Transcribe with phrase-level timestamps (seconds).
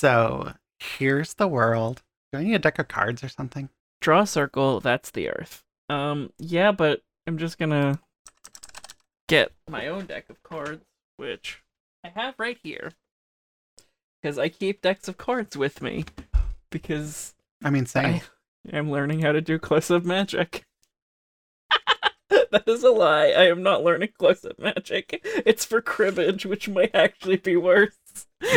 [0.00, 2.00] So here's the world.
[2.32, 3.68] Do I need a deck of cards or something?
[4.00, 5.62] Draw a circle, that's the earth.
[5.90, 8.00] Um, yeah, but I'm just gonna
[9.28, 10.86] get my own deck of cards,
[11.18, 11.62] which
[12.02, 12.92] I have right here.
[14.22, 16.06] Because I keep decks of cards with me.
[16.70, 18.22] Because I mean, same.
[18.72, 20.64] I am learning how to do close up magic.
[22.30, 23.34] that is a lie.
[23.36, 25.20] I am not learning close up magic.
[25.44, 27.98] It's for cribbage, which might actually be worse.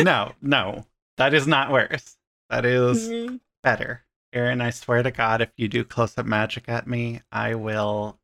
[0.00, 0.86] no, no.
[1.16, 2.16] That is not worse.
[2.50, 3.40] That is Mhm.
[3.62, 4.04] better.
[4.32, 8.18] Aaron, I swear to God, if you do close up magic at me, I will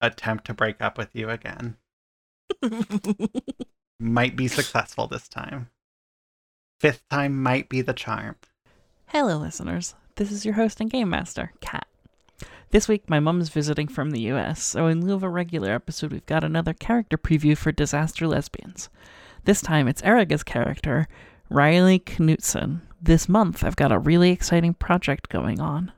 [0.00, 1.76] attempt to break up with you again.
[4.00, 5.70] Might be successful this time.
[6.80, 8.36] Fifth time might be the charm.
[9.06, 9.94] Hello, listeners.
[10.16, 11.86] This is your host and game master, Kat.
[12.70, 16.12] This week, my mom's visiting from the US, so in lieu of a regular episode,
[16.12, 18.90] we've got another character preview for Disaster Lesbians.
[19.44, 21.06] This time, it's Erica's character,
[21.50, 22.80] Riley Knutson.
[23.00, 25.92] This month, I've got a really exciting project going on.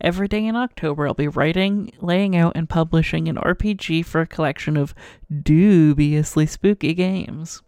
[0.00, 4.26] Every day in October, I'll be writing, laying out, and publishing an RPG for a
[4.26, 4.94] collection of
[5.30, 7.62] dubiously spooky games.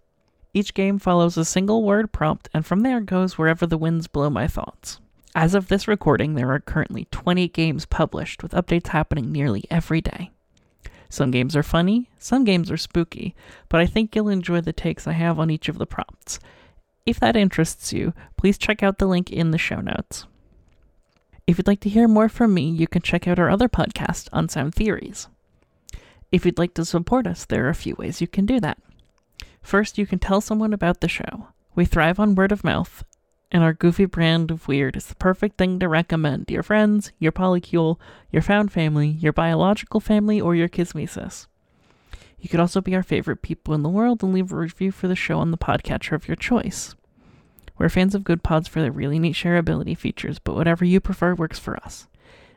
[0.52, 4.28] Each game follows a single word prompt, and from there goes wherever the winds blow
[4.28, 5.00] my thoughts.
[5.32, 10.00] As of this recording, there are currently 20 games published, with updates happening nearly every
[10.00, 10.32] day.
[11.08, 13.36] Some games are funny, some games are spooky,
[13.68, 16.40] but I think you'll enjoy the takes I have on each of the prompts.
[17.06, 20.26] If that interests you, please check out the link in the show notes.
[21.46, 24.28] If you'd like to hear more from me, you can check out our other podcast,
[24.32, 25.28] Unsound Theories.
[26.30, 28.78] If you'd like to support us, there are a few ways you can do that.
[29.62, 31.48] First, you can tell someone about the show.
[31.74, 33.04] We thrive on word of mouth,
[33.50, 37.10] and our goofy brand of weird is the perfect thing to recommend to your friends,
[37.18, 37.98] your polycule,
[38.30, 41.46] your found family, your biological family, or your kismesis.
[42.40, 45.08] You could also be our favorite people in the world and leave a review for
[45.08, 46.94] the show on the podcatcher of your choice.
[47.78, 51.58] We're fans of Goodpods for their really neat shareability features, but whatever you prefer works
[51.58, 52.08] for us.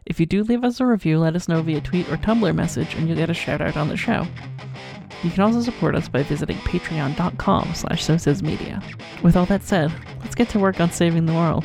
[0.05, 2.93] If you do leave us a review, let us know via tweet or Tumblr message,
[2.95, 4.27] and you'll get a shout out on the show.
[5.23, 8.83] You can also support us by visiting patreon.com slash media.
[9.21, 11.63] With all that said, let's get to work on saving the world.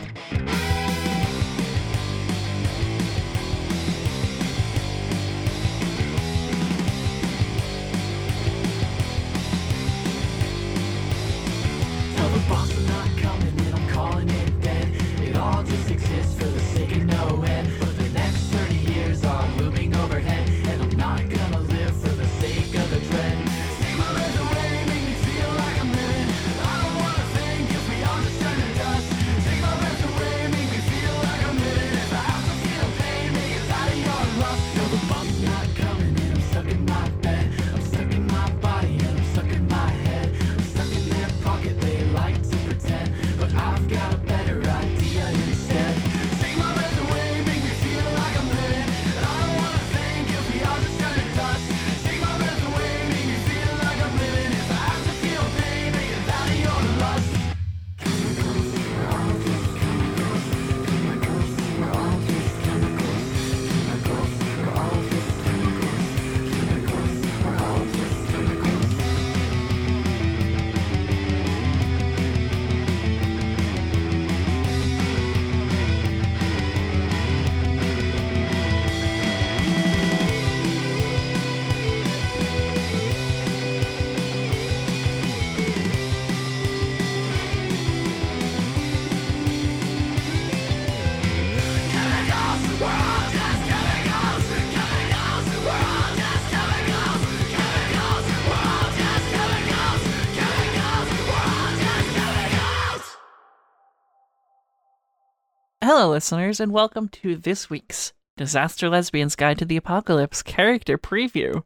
[106.08, 111.64] Hello, listeners, and welcome to this week's Disaster Lesbians Guide to the Apocalypse character preview.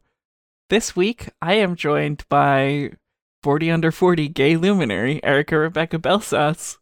[0.69, 2.91] This week, I am joined by
[3.41, 6.77] 40 under 40 gay luminary Erica Rebecca Belsas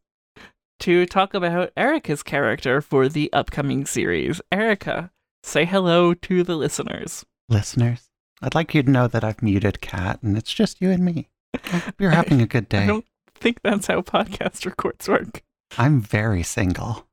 [0.80, 4.42] to talk about Erica's character for the upcoming series.
[4.52, 5.12] Erica,
[5.44, 7.24] say hello to the listeners.
[7.48, 8.10] Listeners,
[8.42, 11.30] I'd like you to know that I've muted Kat and it's just you and me.
[12.00, 12.86] You're having a good day.
[12.86, 13.06] I don't
[13.36, 15.44] think that's how podcast records work.
[15.78, 17.06] I'm very single.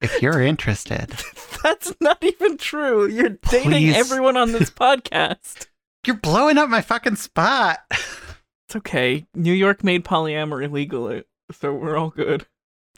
[0.00, 1.10] If you're interested,
[1.62, 3.06] That's not even true.
[3.08, 5.66] You're dating everyone on this podcast.
[6.06, 7.80] you're blowing up my fucking spot.
[7.90, 9.26] It's okay.
[9.34, 12.46] New York made polyamory legal, so we're all good.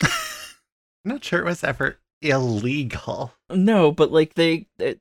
[0.03, 0.11] I'm
[1.05, 3.33] not sure it was ever illegal.
[3.51, 5.01] No, but like they, it,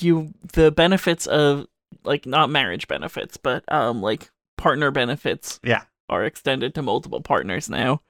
[0.00, 1.66] you, the benefits of
[2.04, 5.82] like not marriage benefits, but um like partner benefits Yeah.
[6.08, 8.00] are extended to multiple partners now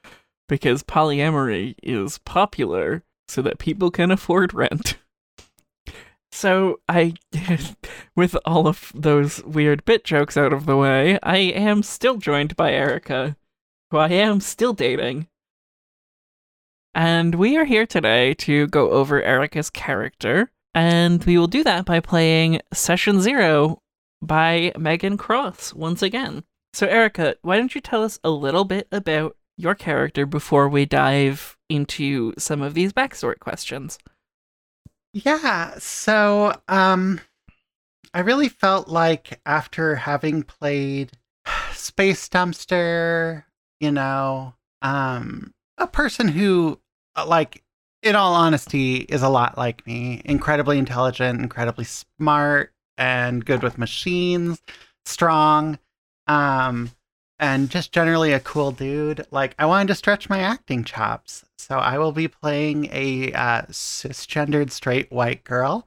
[0.48, 4.96] because polyamory is popular so that people can afford rent.
[6.32, 7.14] So I
[8.16, 12.56] with all of those weird bit jokes out of the way, I am still joined
[12.56, 13.36] by Erica,
[13.90, 15.28] who I am still dating.
[16.94, 21.84] And we are here today to go over Erica's character, and we will do that
[21.84, 23.80] by playing Session Zero
[24.20, 26.44] by Megan Cross once again.
[26.74, 30.86] So, Erica, why don't you tell us a little bit about your character before we
[30.86, 33.98] dive into some of these backstory questions?
[35.12, 37.20] Yeah, so um
[38.14, 41.12] I really felt like after having played
[41.72, 43.44] Space Dumpster,
[43.80, 46.80] you know, um a person who
[47.16, 47.62] uh, like
[48.02, 53.78] in all honesty is a lot like me, incredibly intelligent, incredibly smart and good with
[53.78, 54.62] machines,
[55.04, 55.78] strong,
[56.26, 56.90] um
[57.42, 59.26] and just generally a cool dude.
[59.32, 63.62] Like I wanted to stretch my acting chops, so I will be playing a uh,
[63.62, 65.86] cisgendered straight white girl.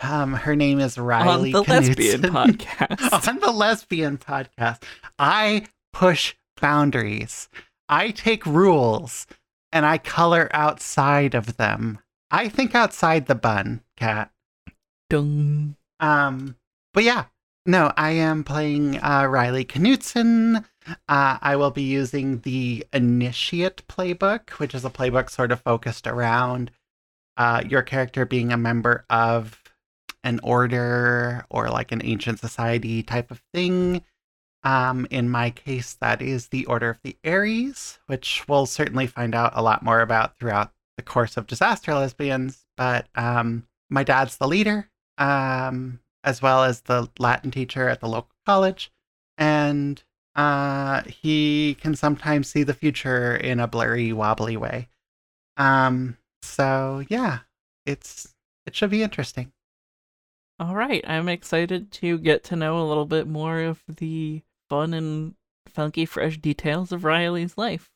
[0.00, 3.28] Um, her name is Riley On the lesbian podcast.
[3.28, 4.82] On the lesbian podcast,
[5.18, 7.48] I push boundaries.
[7.88, 9.26] I take rules
[9.72, 12.00] and I color outside of them.
[12.30, 14.30] I think outside the bun, Kat.
[15.08, 15.76] Dung.
[16.00, 16.56] Um,
[16.92, 17.24] but yeah,
[17.68, 20.64] no, I am playing uh, Riley Knutson.
[21.08, 26.06] Uh, I will be using the Initiate playbook, which is a playbook sort of focused
[26.06, 26.70] around
[27.36, 29.62] uh, your character being a member of
[30.24, 34.02] an order or like an ancient society type of thing.
[34.64, 39.34] Um, in my case, that is the Order of the Aries, which we'll certainly find
[39.34, 42.66] out a lot more about throughout the course of Disaster Lesbians.
[42.76, 48.08] But um, my dad's the leader, um, as well as the Latin teacher at the
[48.08, 48.90] local college,
[49.38, 50.02] and
[50.38, 54.88] uh, he can sometimes see the future in a blurry, wobbly way.
[55.56, 57.40] Um, so yeah,
[57.84, 59.50] it's it should be interesting.
[60.60, 64.94] All right, I'm excited to get to know a little bit more of the fun
[64.94, 65.34] and
[65.68, 67.90] funky, fresh details of Riley's life.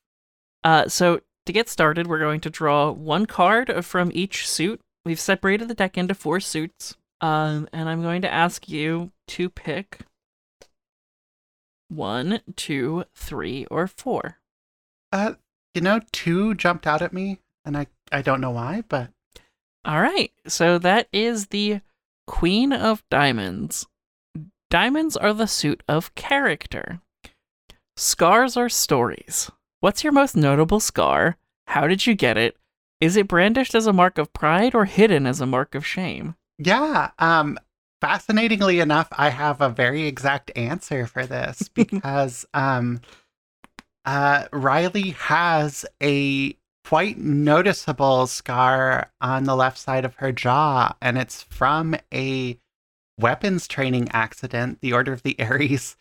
[0.65, 4.81] Uh, so to get started, we're going to draw one card from each suit.
[5.05, 9.49] We've separated the deck into four suits, um, and I'm going to ask you to
[9.49, 10.00] pick
[11.93, 14.39] one, two, three, or four.
[15.12, 15.35] Uh,
[15.75, 19.11] you know, two jumped out at me, and I I don't know why, but
[19.85, 21.81] All right, so that is the
[22.27, 23.87] Queen of Diamonds.
[24.71, 27.00] Diamonds are the suit of character.
[27.97, 29.50] Scars are stories.
[29.81, 31.37] What's your most notable scar?
[31.67, 32.56] How did you get it?
[33.00, 36.37] Is it brandished as a mark of pride or hidden as a mark of shame?
[36.59, 37.11] yeah.
[37.19, 37.59] Um,
[38.02, 43.00] fascinatingly enough, I have a very exact answer for this because um,
[44.04, 51.16] uh, Riley has a quite noticeable scar on the left side of her jaw, and
[51.16, 52.58] it's from a
[53.20, 54.81] weapons training accident.
[54.81, 55.96] The Order of the Aries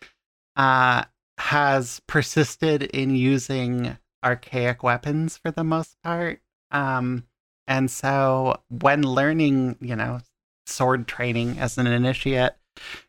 [0.56, 1.04] uh,
[1.38, 6.40] has persisted in using archaic weapons for the most part.
[6.72, 7.28] Um,
[7.68, 10.18] and so when learning, you know,
[10.66, 12.54] sword training as an initiate,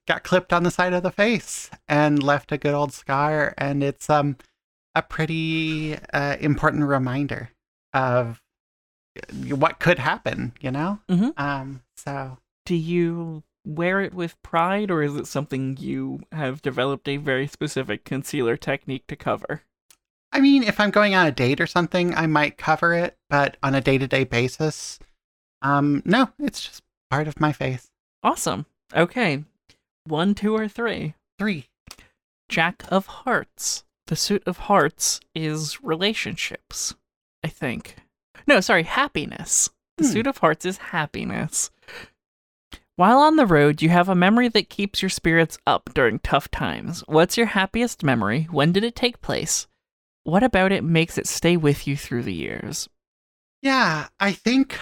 [0.08, 3.54] got clipped on the side of the face and left a good old scar.
[3.58, 4.38] And it's um
[4.96, 7.50] a pretty uh, important reminder
[7.94, 8.42] of
[9.50, 11.00] what could happen, you know?
[11.10, 11.38] Mhm.
[11.40, 17.08] Um, so Do you wear it with pride or is it something you have developed
[17.08, 19.64] a very specific concealer technique to cover?
[20.32, 23.58] I mean, if I'm going on a date or something, I might cover it, but
[23.62, 24.98] on a day to day basis,
[25.62, 26.84] um, no, it's just
[27.14, 27.90] part of my face.
[28.24, 28.66] Awesome.
[28.96, 29.44] Okay.
[30.06, 31.14] One, two, or three?
[31.38, 31.68] Three.
[32.50, 33.84] Jack of Hearts.
[34.08, 36.94] The suit of hearts is relationships,
[37.44, 37.96] I think.
[38.46, 39.70] No, sorry, happiness.
[39.98, 40.12] The Hmm.
[40.12, 41.70] suit of hearts is happiness.
[42.96, 46.52] While on the road, you have a memory that keeps your spirits up during tough
[46.52, 47.02] times.
[47.08, 48.44] What's your happiest memory?
[48.52, 49.68] When did it take place?
[50.24, 52.90] What about it makes it stay with you through the years?
[53.62, 54.78] Yeah, I think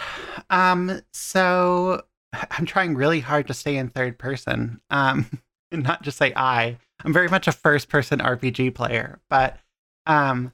[0.49, 2.01] um so
[2.51, 4.81] I'm trying really hard to stay in third person.
[4.89, 5.25] Um
[5.71, 6.77] and not just say I.
[7.03, 9.57] I'm very much a first person RPG player, but
[10.05, 10.53] um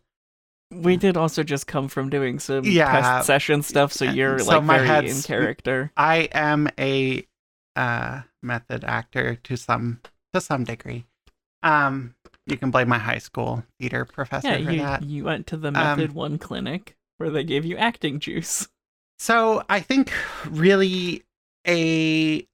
[0.71, 3.01] We did also just come from doing some Yeah.
[3.01, 5.91] test session stuff, so you're so like my very in character.
[5.97, 7.25] I am a
[7.75, 10.01] uh method actor to some
[10.33, 11.05] to some degree.
[11.63, 12.15] Um
[12.45, 15.03] you can blame my high school theater professor Yeah, for you, that.
[15.03, 18.67] you went to the Um, Method One clinic where they gave you acting juice.
[19.19, 20.11] So I think
[20.49, 21.23] really
[21.67, 22.45] a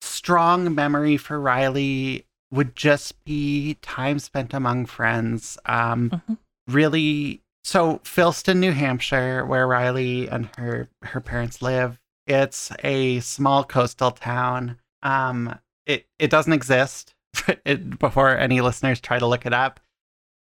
[0.00, 5.58] strong memory for Riley would just be time spent among friends.
[5.66, 6.38] Um, Mhm.
[6.68, 13.64] Really, so Philston, New Hampshire, where Riley and her her parents live, it's a small
[13.64, 14.78] coastal town.
[15.02, 17.14] Um, it it doesn't exist
[17.64, 19.80] it, before any listeners try to look it up.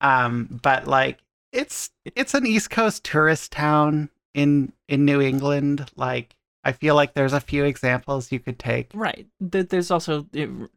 [0.02, 1.20] Um, but like
[1.52, 5.90] it's it's an East Coast tourist town in in New England.
[5.96, 8.92] Like I feel like there's a few examples you could take.
[8.94, 9.28] Right.
[9.40, 10.28] There's also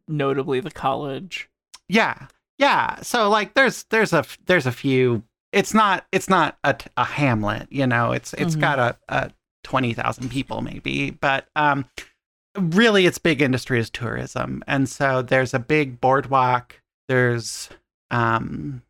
[0.09, 1.49] notably the college.
[1.89, 2.27] Yeah,
[2.59, 3.03] yeah.
[3.03, 5.23] So like there's there's a there's a few.
[5.53, 7.69] It's not it's not a, a hamlet.
[7.71, 8.61] You know, it's it's Mhm.
[8.61, 9.31] got a, a
[9.63, 11.85] twenty thousand people maybe, but um,
[12.59, 16.81] really its big industry is tourism, and so there's a big boardwalk.
[17.09, 17.69] There's
[18.11, 18.83] um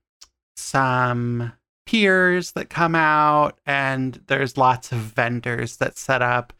[0.56, 1.52] some
[1.86, 6.52] piers that come out and there's lots of vendors that set up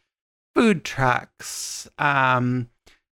[0.55, 2.69] food trucks um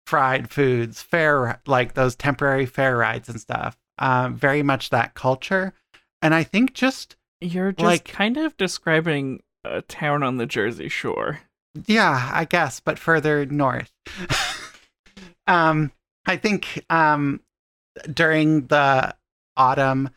[0.07, 5.73] fried foods fair like those temporary fair rides and stuff um very much that culture
[6.23, 10.89] and i think just You're just Like- kind of describing a town on the Jersey
[10.89, 11.41] Shore.
[11.87, 13.93] yeah i guess but further north
[15.47, 15.93] um
[16.27, 17.41] i think um
[18.13, 19.15] during the
[19.57, 20.11] autumn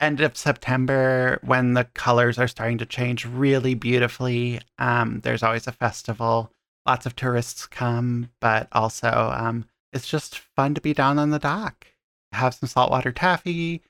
[0.00, 4.60] end of september when the colors are starting to change really beautifully.
[4.78, 6.52] Um there's always a festival.
[6.86, 11.38] Lots of tourists come but also um it's just fun to be down on the
[11.38, 11.86] dock
[12.32, 13.82] have some saltwater taffy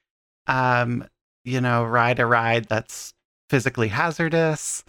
[0.46, 1.04] um
[1.44, 3.14] you know ride a ride that's
[3.50, 4.84] physically hazardous.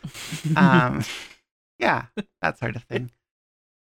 [0.55, 1.03] Um
[1.79, 2.05] yeah
[2.41, 3.11] that sort of thing.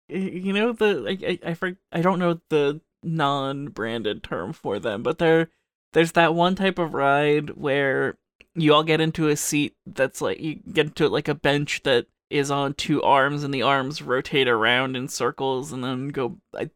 [0.09, 5.19] You know the I I I, I don't know the non-branded term for them, but
[5.19, 5.51] there
[5.95, 8.17] there's that one type of ride where
[8.55, 12.07] you all get into a seat that's like you get into like a bench that
[12.31, 16.69] is on two arms and the arms rotate around in circles and then go back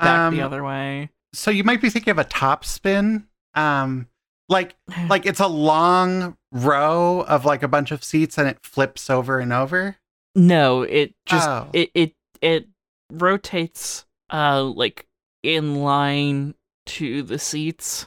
[0.00, 1.10] the Um, other way.
[1.32, 4.06] so you might be thinking of a top spin um
[4.48, 4.74] like
[5.08, 9.38] like it's a long row of like a bunch of seats and it flips over
[9.38, 9.96] and over
[10.34, 11.68] no, it just Oh.
[11.74, 12.66] it it it
[13.12, 15.06] rotates uh like
[15.42, 16.54] in line
[16.86, 18.06] to the seats.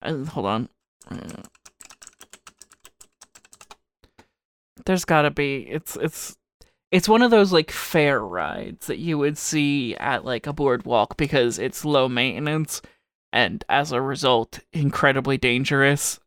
[0.00, 0.68] Uh, hold on.
[4.84, 6.36] There's got to be it's it's
[6.90, 11.16] it's one of those like fair rides that you would see at like a boardwalk
[11.16, 12.82] because it's low maintenance
[13.32, 16.20] and as a result incredibly dangerous.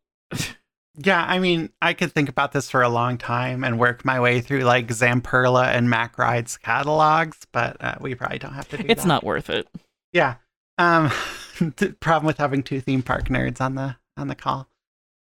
[0.96, 4.18] yeah i mean i could think about this for a long time and work my
[4.18, 8.78] way through like zamperla and Mack rides catalogs but uh, we probably don't have to
[8.78, 8.90] do that.
[8.90, 9.08] It's that.
[9.08, 9.68] not worth it.
[10.12, 10.36] yeah
[10.78, 11.10] um
[11.76, 14.68] the problem with having two theme park nerds on the on the call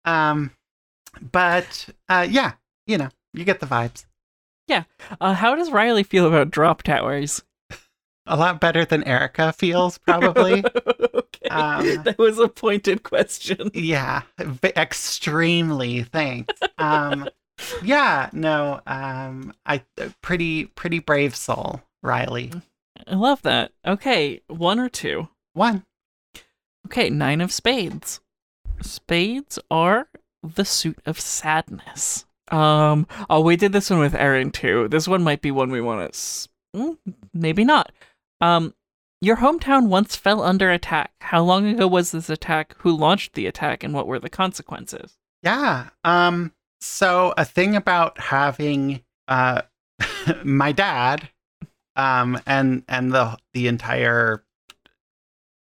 [0.06, 0.52] um
[1.32, 2.54] but uh yeah
[2.88, 4.06] you know you get the vibes
[4.68, 4.84] Yeah.
[5.22, 7.44] Uh, how does Riley feel about drop towers?
[8.28, 10.64] a lot better than erica feels probably
[11.14, 11.50] okay.
[11.50, 13.70] Um, that was a pointed question.
[13.76, 14.24] Yeah,
[14.64, 16.04] extremely.
[16.04, 16.54] Thanks.
[16.80, 17.30] Um,
[17.84, 19.84] yeah, no, um, I
[20.22, 22.52] pretty pretty brave soul, Riley.
[23.08, 23.72] I love that.
[23.86, 25.28] Okay, one or two.
[25.56, 25.86] One.
[26.86, 28.20] Okay, nine of spades.
[28.82, 30.10] Spades are
[30.44, 32.26] the suit of sadness.
[32.52, 34.88] Um, oh, we did this one with Aaron too.
[34.90, 36.10] This one might be one we want to.
[36.10, 36.98] S- mm,
[37.34, 37.92] maybe not.
[38.42, 38.76] Um,
[39.22, 41.14] your hometown once fell under attack.
[41.22, 42.76] How long ago was this attack?
[42.80, 45.18] Who launched the attack, and what were the consequences?
[45.42, 45.90] Yeah.
[46.04, 46.52] Um.
[46.82, 49.62] So a thing about having uh,
[50.44, 51.30] my dad,
[51.96, 54.44] um, and and the the entire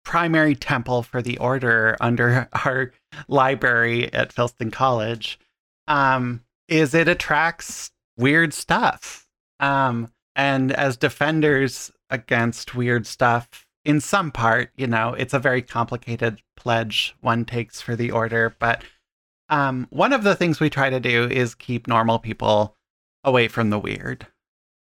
[0.03, 2.91] primary temple for the order under our
[3.27, 5.39] library at Philston College,
[5.87, 9.27] um, is it attracts weird stuff.
[9.59, 15.61] Um, and as defenders against weird stuff, in some part, you know, it's a very
[15.61, 18.83] complicated pledge one takes for the order, but
[19.49, 22.75] um, one of the things we try to do is keep normal people
[23.23, 24.27] away from the weird.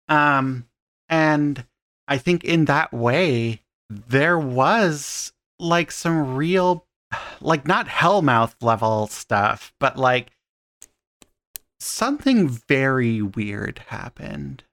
[0.09, 0.67] Um,
[1.09, 1.65] and
[2.07, 6.87] I think in that way, there was like some real,
[7.41, 10.31] like not Hellmouth level stuff, but like
[11.79, 14.65] something very weird happened.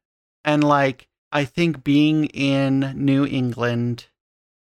[0.46, 4.08] And like, I think being in New England,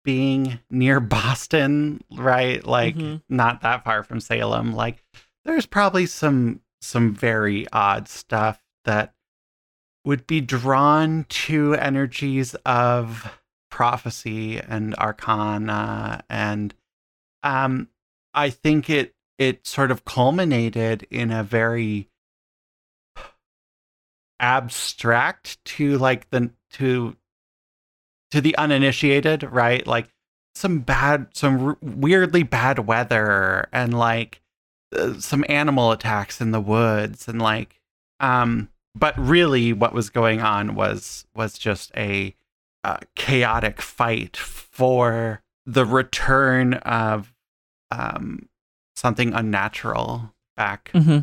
[0.05, 2.65] being near Boston, right?
[2.65, 3.23] Like, Mhm.
[3.29, 5.05] not that far from Salem, like,
[5.45, 9.13] there's probably some some very odd stuff that
[10.05, 13.37] would be drawn to energies of
[13.79, 16.75] prophecy and arcana and
[17.45, 17.89] um
[18.35, 22.09] i think it it sort of culminated in a very
[24.41, 27.17] abstract to like the to
[28.31, 29.87] to the uninitiated right?
[29.87, 30.09] Like
[30.55, 34.43] some bad, some r- weirdly bad weather and like
[34.95, 37.81] uh, some animal attacks in the woods and like,
[38.21, 42.35] um, but really what was going on was was just a
[42.85, 47.35] uh, chaotic fight for the return of
[47.91, 48.49] um,
[48.97, 51.21] something unnatural back Mm-hmm.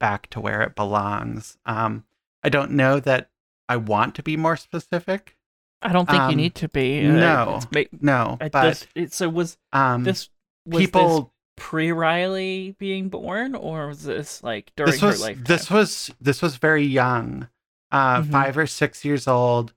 [0.00, 1.58] back to where it belongs.
[1.66, 2.04] Um,
[2.42, 3.30] I don't know that
[3.68, 5.36] I want to be more specific.
[5.82, 7.06] I don't think you Um, need to be.
[7.06, 10.28] Uh, no, it's No, but it- so was um, this
[10.66, 11.20] was people.
[11.20, 15.44] this pre Riley being born, or was this like during This was her lifetime?
[15.44, 17.48] this was this was very young,
[17.92, 18.30] uh, Mhm.
[18.30, 19.72] five or six years old,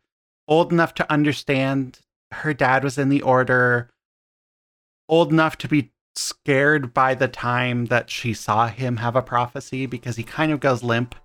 [0.51, 2.00] old enough to understand
[2.34, 3.89] her dad was in the order,
[5.08, 9.86] old enough to be scared by the time that she saw him have a prophecy
[9.86, 11.15] because he kind of goes limp.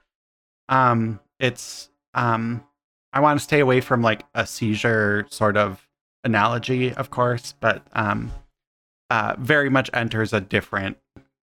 [0.69, 2.65] Um, it's um,
[3.13, 5.85] I want to stay away from like a seizure sort of
[6.23, 8.31] analogy, of course, but um,
[9.11, 10.99] uh, very much enters a different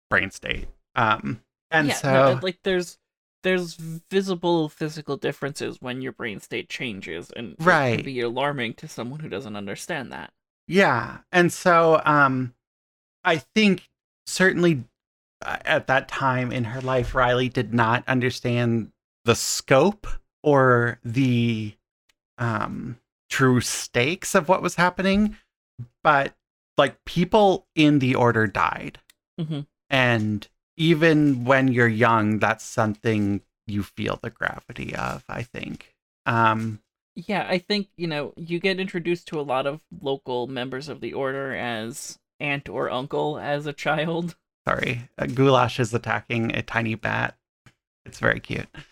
[0.08, 0.66] brain state.
[0.94, 2.96] Um, and yeah, so no, like there's
[3.42, 7.88] there's visible physical differences when your brain state changes, and right.
[7.88, 10.32] it can be alarming to someone who doesn't understand that.
[10.66, 11.18] Yeah.
[11.30, 12.54] And so um
[13.24, 13.88] I think
[14.26, 14.84] certainly
[15.44, 18.90] uh, at that time in her life Riley did not understand
[19.24, 20.06] the scope
[20.42, 21.74] or the
[22.38, 22.98] um
[23.30, 25.36] true stakes of what was happening,
[26.02, 26.34] but
[26.76, 28.98] like people in the order died.
[29.38, 35.94] hmm And even when you're young, that's something you feel the gravity of, I think.
[36.26, 36.80] Um
[37.16, 41.00] Yeah, I think you know you get introduced to a lot of local members of
[41.00, 44.36] the order as aunt or uncle as a child.
[44.66, 45.08] sorry.
[45.18, 47.36] Uh, Goulash is attacking a tiny bat.
[48.04, 48.68] It's very cute.
[48.74, 48.82] It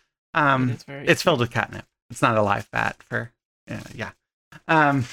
[0.40, 1.86] Um is very it's filled with catnip.
[2.10, 3.32] It's not a live bat for
[3.70, 4.12] uh, yeah.
[4.68, 5.04] Um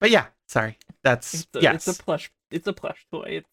[0.00, 0.78] but yeah, sorry.
[1.02, 1.86] That's It's a, yes.
[1.88, 2.30] it's a plush.
[2.50, 3.24] It's a plush toy.
[3.42, 3.46] It,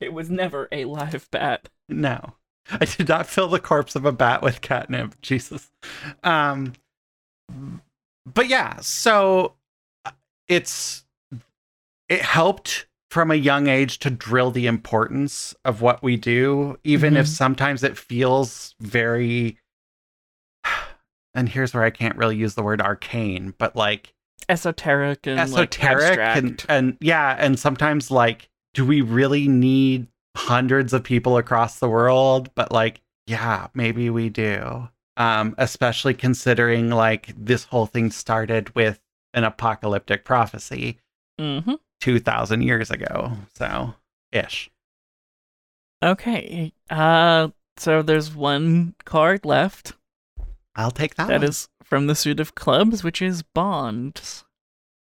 [0.00, 1.68] it was never a live bat.
[1.88, 2.34] No.
[2.70, 5.20] I did not fill the corpse of a bat with catnip.
[5.20, 5.70] Jesus.
[6.22, 6.72] Um
[8.26, 9.54] but yeah, so
[10.06, 10.12] uh,
[10.48, 11.04] it's
[12.08, 17.16] it helped from a young age to drill the importance of what we do even
[17.16, 17.30] if Mhm.
[17.36, 19.58] sometimes it feels very
[21.34, 24.14] and here's where I can't really use the word arcane, but like
[24.48, 30.06] Esoteric and esoteric like, and and yeah, and sometimes like, do we really need
[30.36, 32.50] hundreds of people across the world?
[32.54, 34.88] But like, yeah, maybe we do.
[35.16, 39.00] Um, especially considering like this whole thing started with
[39.32, 40.98] an apocalyptic prophecy
[41.40, 41.78] Mhm.
[42.00, 43.94] two thousand years ago, so
[44.32, 44.70] ish.
[46.02, 46.72] Okay.
[46.90, 49.92] Uh, so there's one card left.
[50.76, 51.28] I'll take that.
[51.28, 51.48] That one.
[51.48, 54.43] is from the suit of clubs, which is bonds.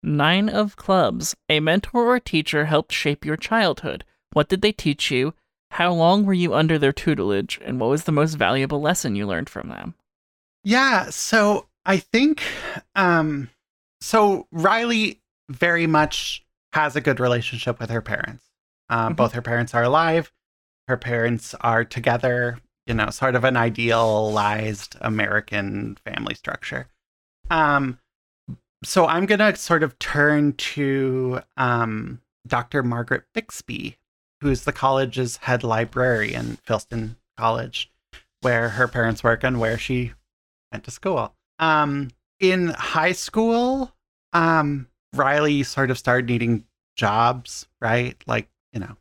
[0.03, 1.35] Nine of clubs.
[1.49, 4.05] A mentor or teacher helped shape your childhood.
[4.33, 5.33] What did they teach you?
[5.71, 7.59] How long were you under their tutelage?
[7.63, 9.95] And what was the most valuable lesson you learned from them?
[10.63, 12.41] Yeah, so I think
[12.95, 13.49] um
[14.01, 18.45] so Riley very much has a good relationship with her parents.
[18.89, 19.17] Um, Mhm.
[19.17, 20.31] Both her parents are alive.
[20.87, 26.87] Her parents are together, you know, sort of an idealized American family structure.
[27.49, 27.99] Um,
[28.83, 32.83] so I'm going to sort of turn to um, Dr.
[32.83, 33.97] Margaret Bixby,
[34.41, 37.91] who's the college's head librarian, at Philston College,
[38.41, 40.13] where her parents work and where she
[40.71, 41.33] went to school.
[41.59, 43.93] Um, in high school,
[44.33, 48.15] um, Riley sort of started needing jobs, right?
[48.27, 48.95] Like, you know,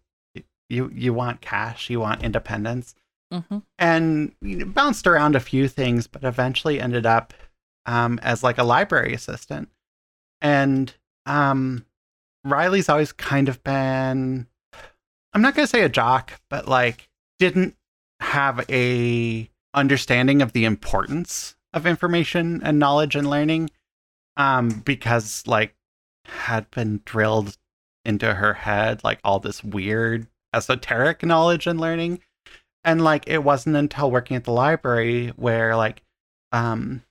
[0.69, 2.95] you you want cash, you want independence,
[3.33, 3.59] Mm-hmm.
[3.77, 7.35] and you know, bounced around a few things, but eventually ended up
[7.87, 9.69] um, as like a library assistant.
[10.41, 10.93] And
[11.25, 11.87] um,
[12.45, 14.47] Riley's always kind of been,
[15.33, 17.77] I'm not gonna say a jock, but like didn't
[18.21, 23.71] have a understanding of the importance of information and knowledge and learning
[24.39, 25.75] um because like
[26.25, 27.59] had been drilled
[28.05, 32.19] into her head like all this weird esoteric knowledge and learning
[32.85, 36.03] and like it wasn't until working at the library where like
[36.53, 37.03] um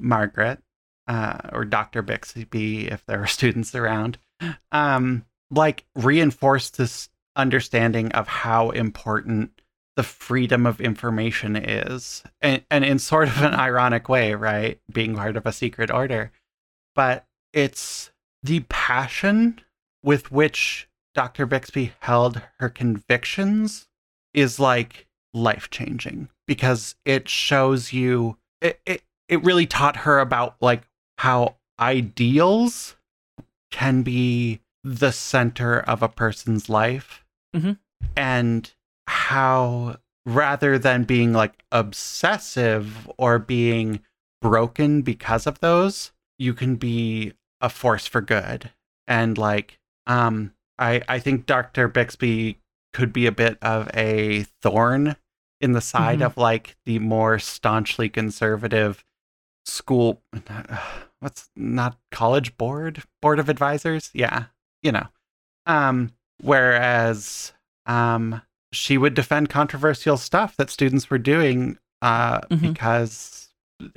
[0.00, 0.60] margaret
[1.06, 4.18] uh or dr bixby if there are students around
[4.72, 9.58] um like reinforced this understanding of how important
[9.98, 15.16] the freedom of information is and, and in sort of an ironic way right being
[15.16, 16.30] part of a secret order.
[16.94, 18.12] But it's
[18.44, 19.60] the passion
[20.04, 23.88] with which dr bixby held her convictions
[24.32, 30.56] is like life changing because it shows you it, it it really taught her about
[30.60, 30.82] like
[31.18, 32.96] how ideals
[33.70, 37.78] can be the center of a person's life Mhm.
[38.16, 38.72] and
[39.06, 44.00] how rather than being like obsessive or being
[44.40, 48.70] broken because of those you can be a force for good
[49.08, 52.58] and like um i i think dr bixby
[52.92, 55.16] could be a bit of a thorn
[55.60, 56.26] in the side Mhm.
[56.26, 59.04] of like the more staunchly conservative
[59.68, 60.22] school
[61.20, 64.44] what's not college board board of advisors yeah
[64.82, 65.06] you know
[65.66, 67.52] um whereas
[67.86, 68.40] um
[68.72, 72.60] she would defend controversial stuff that students were doing uh Mhm.
[72.72, 73.48] because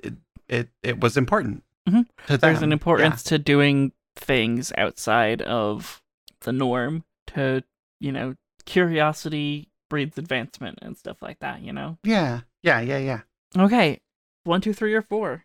[0.04, 0.14] it,
[0.48, 2.06] it it was important Mhm.
[2.28, 6.00] There's an importance to doing things outside of
[6.42, 7.64] the norm to,
[8.00, 11.98] you know, curiosity breeds advancement and stuff like that, you know?
[12.04, 13.22] yeah yeah yeah yeah yeah
[13.66, 14.00] Okay.
[14.44, 15.44] One, two, three, or four.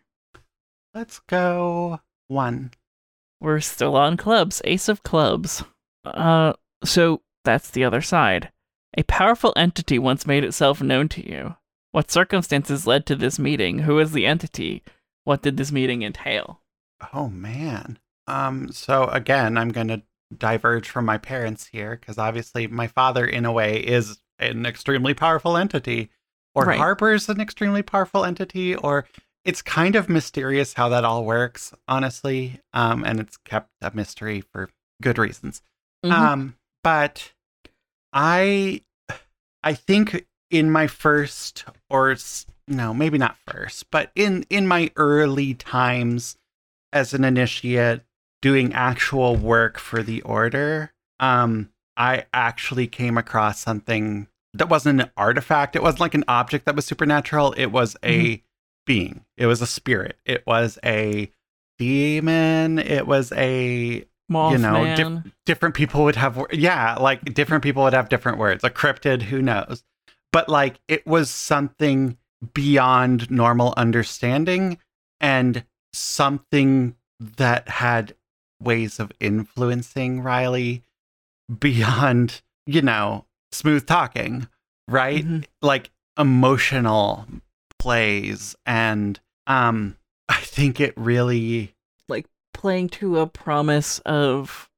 [0.97, 2.71] Let's go one
[3.39, 4.63] We're still on clubs.
[4.65, 5.63] Ace of clubs.
[6.03, 8.51] Uh, so that's the other side.
[8.97, 11.55] A powerful entity once made itself known to you.
[11.91, 13.79] What circumstances led to this meeting?
[13.79, 14.81] Who is the entity?
[15.23, 16.61] What did this meeting entail?
[17.13, 17.99] Oh man.
[18.25, 20.01] Um so again, I'm going to
[20.35, 25.13] diverge from my parents here cuz obviously my father in a way is an extremely
[25.13, 26.09] powerful entity
[26.55, 26.79] or Right.
[26.79, 29.05] Harper's an extremely powerful entity or
[29.47, 32.59] it's kind of mysterious how that all works, honestly.
[32.73, 34.69] Um and it's kept a mystery for
[35.01, 35.63] good reasons.
[36.05, 36.11] Mhm.
[36.11, 37.31] Um but
[38.13, 38.81] I
[39.63, 42.15] I think in my first or
[42.67, 46.35] no, maybe not first, but in in my early times
[46.93, 48.01] as an initiate
[48.41, 55.09] doing actual work for the order, um I actually came across something that wasn't an
[55.17, 55.75] artifact.
[55.75, 57.53] It wasn't like an object that was supernatural.
[57.53, 58.43] It was a
[58.87, 59.23] being.
[59.37, 60.17] It was a spirit.
[60.25, 61.31] It was a
[61.77, 62.79] demon.
[62.79, 67.93] It was a you know, diff- different people would have yeah like different people would
[67.93, 69.85] have different words a cryptid who knows
[70.33, 72.17] but like it was something
[72.53, 74.77] beyond normal understanding
[75.21, 78.15] and something that had
[78.61, 80.83] ways of influencing riley
[81.59, 83.23] beyond you know
[83.53, 84.45] smooth talking
[84.89, 85.45] right Mhm.
[85.61, 87.25] like emotional
[87.79, 89.95] plays and um
[90.29, 91.73] i think it really
[92.09, 94.69] like playing to a promise of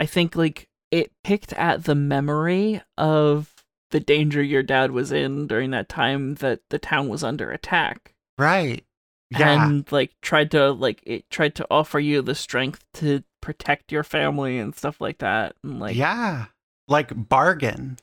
[0.00, 3.52] I think like it picked at the memory of
[3.90, 8.14] the danger your dad was in during that time that the town was under attack.
[8.38, 8.82] right
[9.30, 13.92] yeah And like tried to like it tried to offer you the strength to protect
[13.92, 15.54] your family and stuff like that.
[15.62, 16.46] And like yeah
[16.88, 17.98] like bargain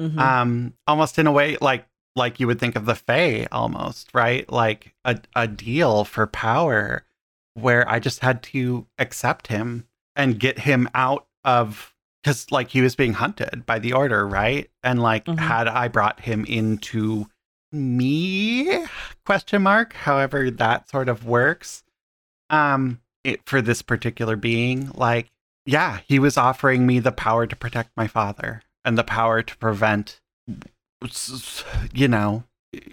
[0.00, 0.18] mhm.
[0.18, 4.50] um almost in a way like like you would think of the Fae almost right
[4.50, 7.04] like a, a deal for power
[7.54, 12.80] where i just had to accept him and get him out of because like he
[12.80, 15.38] was being hunted by the order right and like Mhm.
[15.38, 17.26] had i brought him into
[17.72, 18.84] me
[19.24, 21.82] question mark however that sort of works
[22.50, 25.30] um it, for this particular being like
[25.64, 29.56] yeah he was offering me the power to protect my father and the power to
[29.58, 30.20] prevent
[31.92, 32.44] you know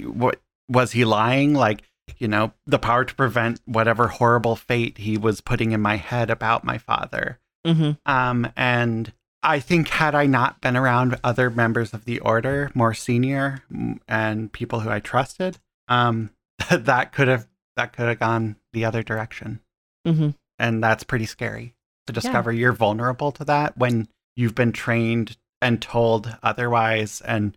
[0.03, 1.83] what was he lying like
[2.17, 6.29] you know the power to prevent whatever horrible fate he was putting in my head
[6.29, 7.97] about my father Mhm.
[8.05, 12.93] um and i think had i not been around other members of the order more
[12.93, 13.63] senior
[14.07, 16.31] and people who i trusted um
[16.71, 19.59] that could have that could have gone the other direction
[20.07, 20.35] Mhm.
[20.57, 21.75] and that's pretty scary
[22.07, 27.55] to discover you're vulnerable to that when you've been trained and told otherwise and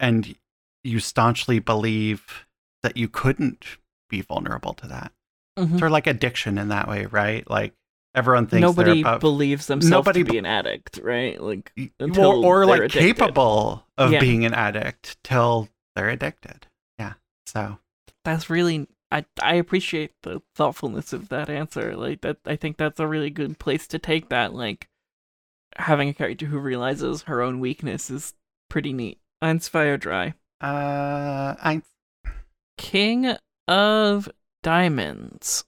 [0.00, 0.34] and
[0.84, 2.46] you staunchly believe
[2.82, 3.64] that you couldn't
[4.08, 5.12] be vulnerable to that
[5.58, 5.78] Mhm.
[5.78, 7.72] sort of like addiction in that way right like
[8.14, 11.40] everyone thinks Nobody believes themselves Nobody to be an addict, right?
[11.40, 13.16] Like or, until or they're like addicted.
[13.16, 14.20] capable of Yeah.
[14.20, 16.66] being an addict till they're addicted
[16.98, 17.14] yeah
[17.46, 17.78] so
[18.24, 21.96] that's really I I appreciate the thoughtfulness of that answer.
[21.96, 24.88] Like that I think that's a really good place to take that like
[25.76, 28.34] having a character who realizes her own weakness is
[28.68, 29.18] pretty neat.
[29.42, 30.34] Eins fire dry.
[30.60, 31.82] uh i
[32.78, 33.36] King
[33.68, 34.28] of
[34.62, 35.64] Diamonds.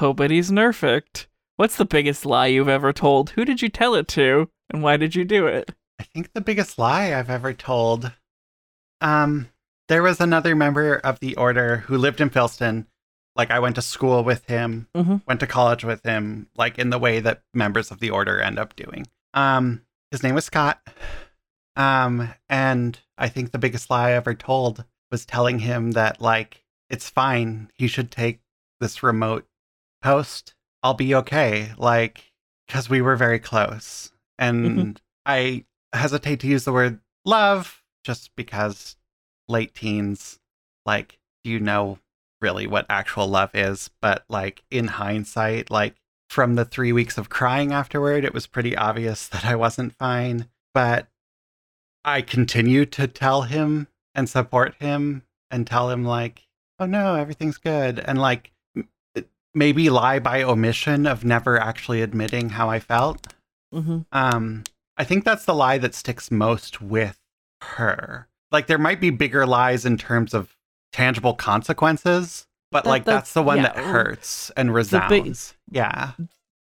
[0.00, 1.26] Nobody's nerfect.
[1.56, 3.30] What's the biggest lie you've ever told?
[3.30, 4.48] Who did you tell it to?
[4.70, 5.72] And why did you do it?
[6.00, 8.12] I think the biggest lie I've ever told.
[9.00, 9.48] Um,
[9.88, 12.86] there was another member of the order who lived in Philston.
[13.34, 15.22] Like I went to school with him, Mhm.
[15.26, 18.58] went to college with him, like in the way that members of the order end
[18.58, 19.06] up doing.
[19.34, 20.80] Um, his name was Scott.
[21.78, 26.64] Um, and I think the biggest lie I ever told was telling him that like
[26.90, 27.70] it's fine.
[27.74, 28.40] He should take
[28.80, 29.46] this remote
[30.02, 30.54] post.
[30.82, 31.70] I'll be okay.
[31.78, 32.32] Like
[32.66, 34.12] because we were very close.
[34.38, 38.96] And I hesitate to use the word love just because
[39.48, 40.38] late teens,
[40.86, 41.98] like, do you know
[42.40, 43.90] really what actual love is?
[44.00, 45.96] But like in hindsight, like
[46.28, 50.48] from the three weeks of crying afterward, it was pretty obvious that I wasn't fine.
[50.74, 51.08] But
[52.08, 56.46] I continue to tell him and support him and tell him, like,
[56.78, 57.98] oh no, everything's good.
[58.00, 58.88] And like m-
[59.54, 63.26] maybe lie by omission of never actually admitting how I felt.
[63.74, 63.98] Mm-hmm.
[64.12, 64.64] Um,
[64.96, 67.18] I think that's the lie that sticks most with
[67.62, 68.28] her.
[68.50, 70.56] Like there might be bigger lies in terms of
[70.92, 75.54] tangible consequences, but That- like that's- that's the one yeah, that hurts and resounds.
[75.70, 76.12] yeah.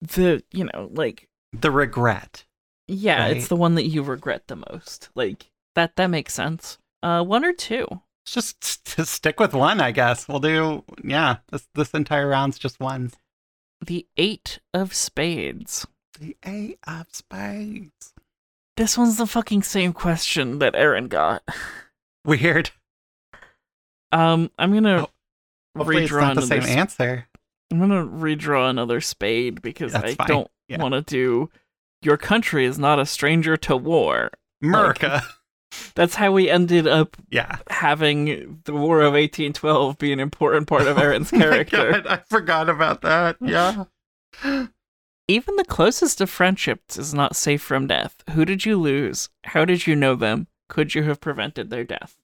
[0.01, 2.45] The you know like The regret.
[2.87, 5.09] Yeah, it's the one that you regret the most.
[5.15, 6.77] Like that that makes sense.
[7.03, 7.87] Uh, one or two.
[8.25, 10.27] Just s- to stick with one, I guess.
[10.27, 13.11] We'll do yeah, this this entire round's just one.
[13.85, 15.85] The eight of spades.
[16.19, 18.13] The eight of spades.
[18.77, 21.43] This one's the fucking same question that Aaron got.
[22.25, 22.71] Weird.
[24.11, 25.09] Um, I'm gonna Oh,
[25.79, 27.27] Hopefully it's redraw not the same answer.
[27.71, 30.27] I'm gonna redraw another spade because That's I fine.
[30.27, 30.81] don't Yeah.
[30.81, 31.49] want to do.
[32.05, 34.29] Your country is not a stranger to war.
[34.61, 35.23] America.
[35.95, 37.57] That's how we ended up yeah.
[37.69, 41.91] having the War of 1812 be an important part of Aaron's Oh character.
[41.91, 43.37] God, I forgot about that.
[43.41, 43.85] Yeah.
[45.27, 48.23] Even the closest of friendships is not safe from death.
[48.31, 49.29] Who did you lose?
[49.43, 50.47] How did you know them?
[50.69, 52.15] Could you have prevented their death?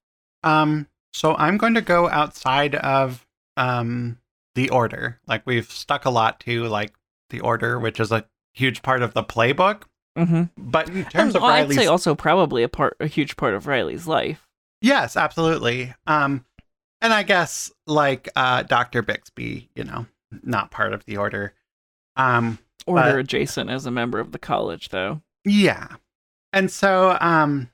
[0.43, 3.25] Um, so I'm going to go outside of
[3.57, 4.19] um
[4.55, 5.19] the order.
[5.27, 6.93] Like we've stuck a lot to like
[7.31, 9.83] the order, which is a huge part of the playbook.
[10.17, 10.43] Mm-hmm.
[10.57, 13.65] But in terms of I'd Riley's, say also probably a part, a huge part of
[13.67, 14.45] Riley's life.
[14.81, 15.93] yes, absolutely.
[16.07, 16.43] Um,
[17.01, 20.05] and I guess like uh Doctor Bixby, you know,
[20.43, 21.53] not part of the order.
[22.17, 25.21] Um, Order But- adjacent as a member of the college, though.
[25.45, 25.87] Yeah.
[26.51, 27.69] And so um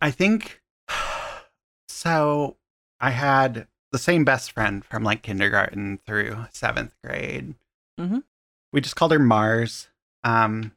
[0.00, 0.60] I think
[1.88, 2.56] so
[3.00, 7.54] I had the same best friend from like kindergarten through 7th grade.
[7.98, 8.22] Mhm.
[8.72, 9.88] We just called her Mars
[10.22, 10.72] um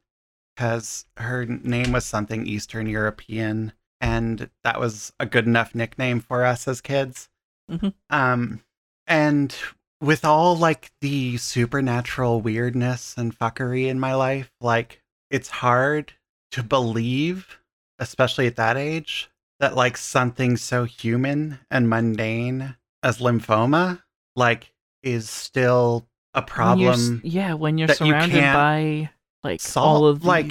[0.56, 6.46] cuz her name was something Eastern European and that was a good enough nickname for
[6.46, 7.30] us as kids.
[7.70, 7.94] Mhm.
[8.10, 8.64] Um
[9.08, 9.56] and
[10.02, 16.14] with all like the supernatural weirdness and fuckery in my life, like it's hard
[16.52, 17.60] to believe,
[18.00, 19.30] especially at that age,
[19.60, 24.04] that like something so human and mundane as lymphoma,
[24.36, 27.22] like, is still a When problem.
[27.24, 29.10] yeah, when you're that you surrounded by
[29.44, 30.48] like all of these like,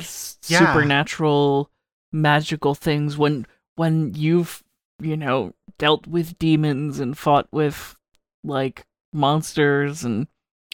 [0.49, 0.59] yeah.
[0.59, 1.71] supernatural,
[2.13, 3.17] magical things.
[3.17, 4.63] When when you've
[5.01, 7.97] you know dealt with demons and fought with
[8.45, 10.27] like monsters and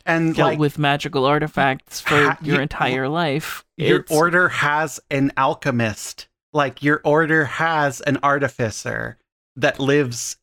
[0.05, 3.65] and dealt like with magical artifacts for ha- your you- entire life.
[3.77, 9.17] your it's- order has an alchemist, like your order has an artificer
[9.57, 10.37] that lives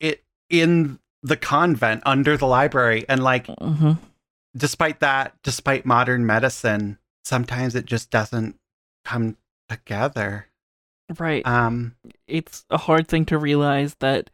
[0.00, 3.98] it in the convent under the library and like Mhm.
[4.56, 8.56] despite that, despite modern medicine, sometimes it just doesn't
[9.04, 9.36] come
[9.68, 10.46] together.
[11.18, 11.44] right.
[11.46, 14.30] Um, it's a hard thing to realize that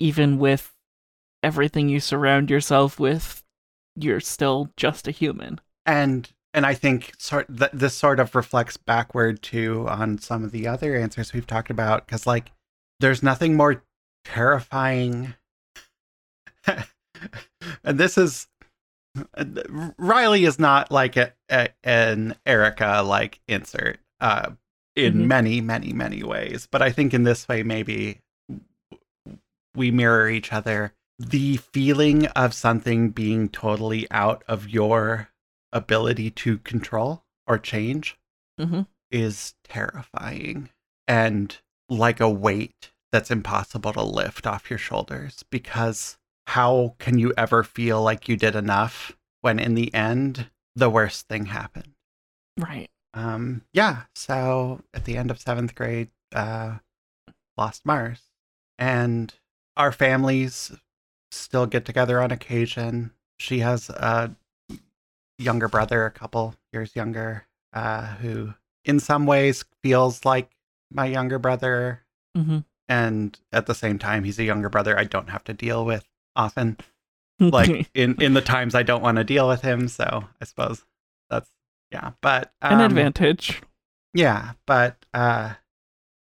[0.00, 0.72] even with
[1.42, 3.42] everything you surround yourself with,
[3.96, 5.60] you're still just a human.
[5.86, 10.52] and and I think sort th- this sort of reflects backward too on some of
[10.52, 12.52] the other answers we've talked about because like
[13.00, 13.82] there's nothing more
[14.24, 15.34] terrifying.
[17.84, 18.46] and this is
[19.98, 24.50] Riley is not like a, a an Erica like insert uh
[24.96, 25.26] in Mhm.
[25.26, 28.20] many many many ways but I think in this way maybe
[29.74, 35.28] we mirror each other the feeling of something being totally out of your
[35.72, 38.16] ability to control or change
[38.60, 38.82] Mm-hmm.
[39.10, 40.68] is terrifying
[41.08, 47.32] and like a weight that's impossible to lift off your shoulders because how can you
[47.36, 51.94] ever feel like you did enough when in the end the worst thing happened
[52.58, 52.88] Right.
[53.14, 56.78] um yeah so at the end of seventh grade uh
[57.56, 58.20] lost mars
[58.78, 59.32] and
[59.76, 60.72] our families
[61.30, 64.34] still get together on occasion she has a
[65.38, 68.54] younger brother a couple years younger uh who
[68.84, 70.50] in some ways feels like
[70.92, 72.00] my younger brother
[72.36, 72.58] Mm-hmm.
[72.88, 76.04] and at the same time he's a younger brother i don't have to deal with
[76.36, 76.76] often
[77.40, 80.84] like in in the times i don't want to deal with him so i suppose
[81.30, 81.50] that's
[81.90, 83.60] yeah but an um, advantage.
[84.14, 85.52] yeah but uh,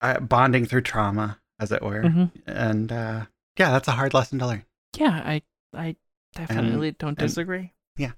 [0.01, 2.31] uh bonding through trauma as it were Mhm.
[2.45, 3.25] and uh
[3.57, 4.65] yeah that's a hard lesson to learn
[4.97, 5.41] Yeah, I
[5.73, 5.95] I
[6.33, 7.71] definitely don't and- disagree.
[7.97, 8.11] yeah.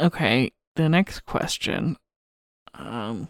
[0.00, 1.96] Okay, the next question.
[2.74, 3.28] Um,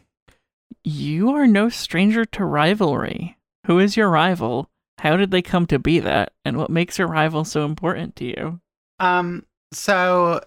[0.84, 3.36] you are no stranger to rivalry.
[3.66, 4.68] Who is your rival?
[5.00, 6.34] How did they come to be that?
[6.44, 8.60] And what makes your rival so important to you?
[8.98, 10.42] Um, so,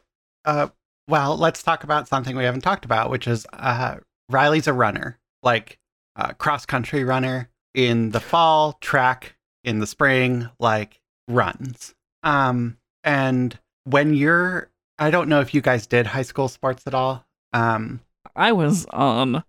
[0.45, 0.67] uh,
[1.07, 3.95] well, let's talk about something we haven't talked about, which is uh,
[4.29, 5.79] Riley's a runner, like
[6.15, 11.95] uh, cross country runner in the fall, track in the spring, like runs.
[12.21, 16.93] Um, and when you're, I don't know if you guys did high school sports at
[16.93, 17.25] all.
[17.53, 18.01] Um,
[18.35, 19.43] I was on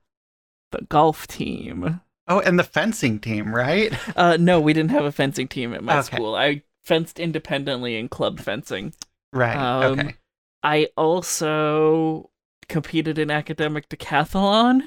[0.73, 2.01] the golf team.
[2.29, 3.93] Oh, and the fencing team, right?
[4.17, 6.17] Uh, no, we didn't have a fencing team at my Okay.
[6.17, 6.35] school.
[6.35, 8.93] I fenced independently in club fencing.
[9.33, 9.57] Right.
[9.57, 10.15] Um, okay.
[10.63, 12.31] I also
[12.69, 14.83] competed in academic decathlon,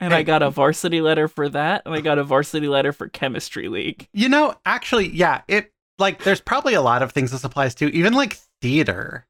[0.00, 3.08] and I got a varsity letter for that, and I got a varsity letter for
[3.08, 4.08] chemistry league.
[4.12, 7.86] You know, actually, yeah, it like there's probably a lot of things this applies to,
[7.94, 9.26] even like theater.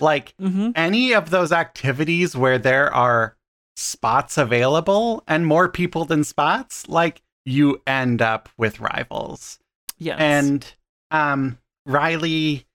[0.00, 0.72] Like Mm-hmm.
[0.74, 3.36] any of those activities where there are
[3.78, 9.60] spots available and more people than spots, like you end up with rivals.
[9.98, 10.18] Yes.
[10.18, 10.74] And
[11.12, 12.66] um Riley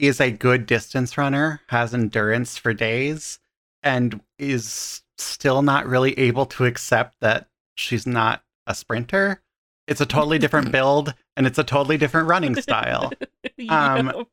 [0.00, 3.38] is a good distance runner, has endurance for days,
[3.84, 9.40] and is still not really able to accept that she's not a sprinter.
[9.86, 13.12] It's a totally different build and it's a totally different running style.
[13.68, 14.26] um,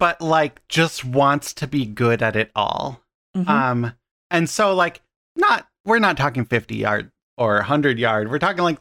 [0.00, 3.02] but like just wants to be good at it all.
[3.36, 3.48] Mhm.
[3.48, 3.92] Um
[4.32, 5.00] and so like
[5.38, 8.30] not we're not talking 50 yard or 100 yard.
[8.30, 8.78] We're talking like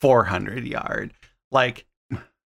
[0.00, 1.12] 400 yard.
[1.52, 1.84] Like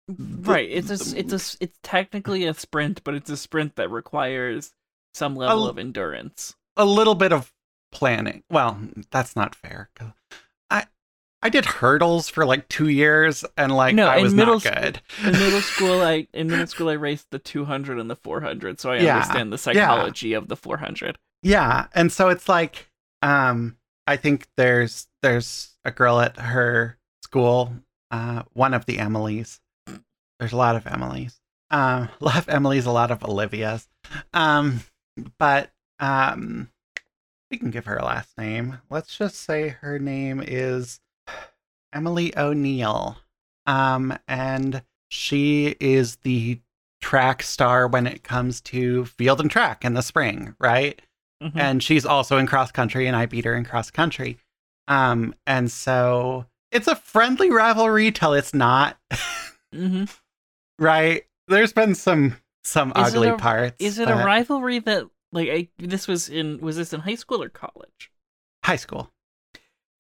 [0.09, 0.69] right.
[0.71, 4.73] It's a it's a it's technically a sprint, but it's a sprint that requires
[5.15, 6.55] some level l- of endurance.
[6.77, 7.53] a little bit of
[7.93, 8.43] planning.
[8.51, 8.79] Well,
[9.11, 9.89] that's not fair.
[10.71, 10.85] I
[11.43, 14.63] I did hurdles for like 2 years and like No, I in was middle not
[14.63, 15.01] sc- good.
[15.25, 18.91] In middle school, I in middle school I raced the 200 and the 400, so
[18.93, 19.17] I Yeah.
[19.17, 21.17] understand the psychology of the 400.
[21.43, 22.91] Yeah, and so it's like
[23.27, 27.73] um I think there's there's a girl at her school,
[28.11, 29.59] uh one of the Emilys.
[30.39, 31.39] There's a lot of Emilys.
[31.71, 33.89] Um a lot of Emilys, a lot of Olivias.
[34.33, 34.81] Um
[35.39, 36.71] but um
[37.51, 38.79] we can give her a last name.
[38.91, 41.01] Let's just say her name is
[41.93, 43.19] Emily O'Neill.
[43.67, 46.61] Um and she is the
[47.01, 51.03] track star when it comes to field and track in the spring, right?
[51.43, 51.53] Mhm.
[51.57, 54.39] and she's also in cross country and I beat her in cross country.
[54.89, 58.97] Um and so it's a friendly rivalry till it's not,
[59.75, 60.09] Mhm.
[60.79, 61.25] right?
[61.49, 63.77] There's been some some Is ugly a- parts.
[63.79, 67.15] Is it but- a rivalry that like I this was in was this in high
[67.17, 68.11] school or college?
[68.65, 69.11] high school?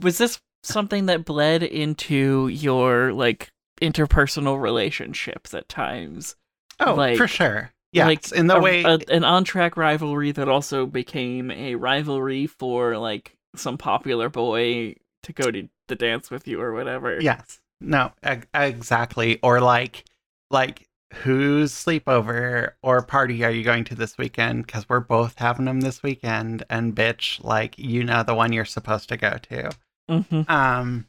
[0.02, 6.34] Was this something that bled into your like interpersonal relationships at times?
[6.80, 7.72] Oh, Like- for sure.
[7.92, 12.46] Yes, like in the a- way a- an on-track rivalry that also became a rivalry
[12.46, 17.18] for like some popular boy to go to the dance with you or whatever.
[17.20, 17.60] Yes.
[17.80, 19.38] No, e- exactly.
[19.42, 20.04] Or like
[20.50, 25.64] like whose sleepover or party are you going to this weekend cuz we're both having
[25.66, 29.70] them this weekend and bitch like you know the one you're supposed to go to.
[30.08, 31.06] hmm um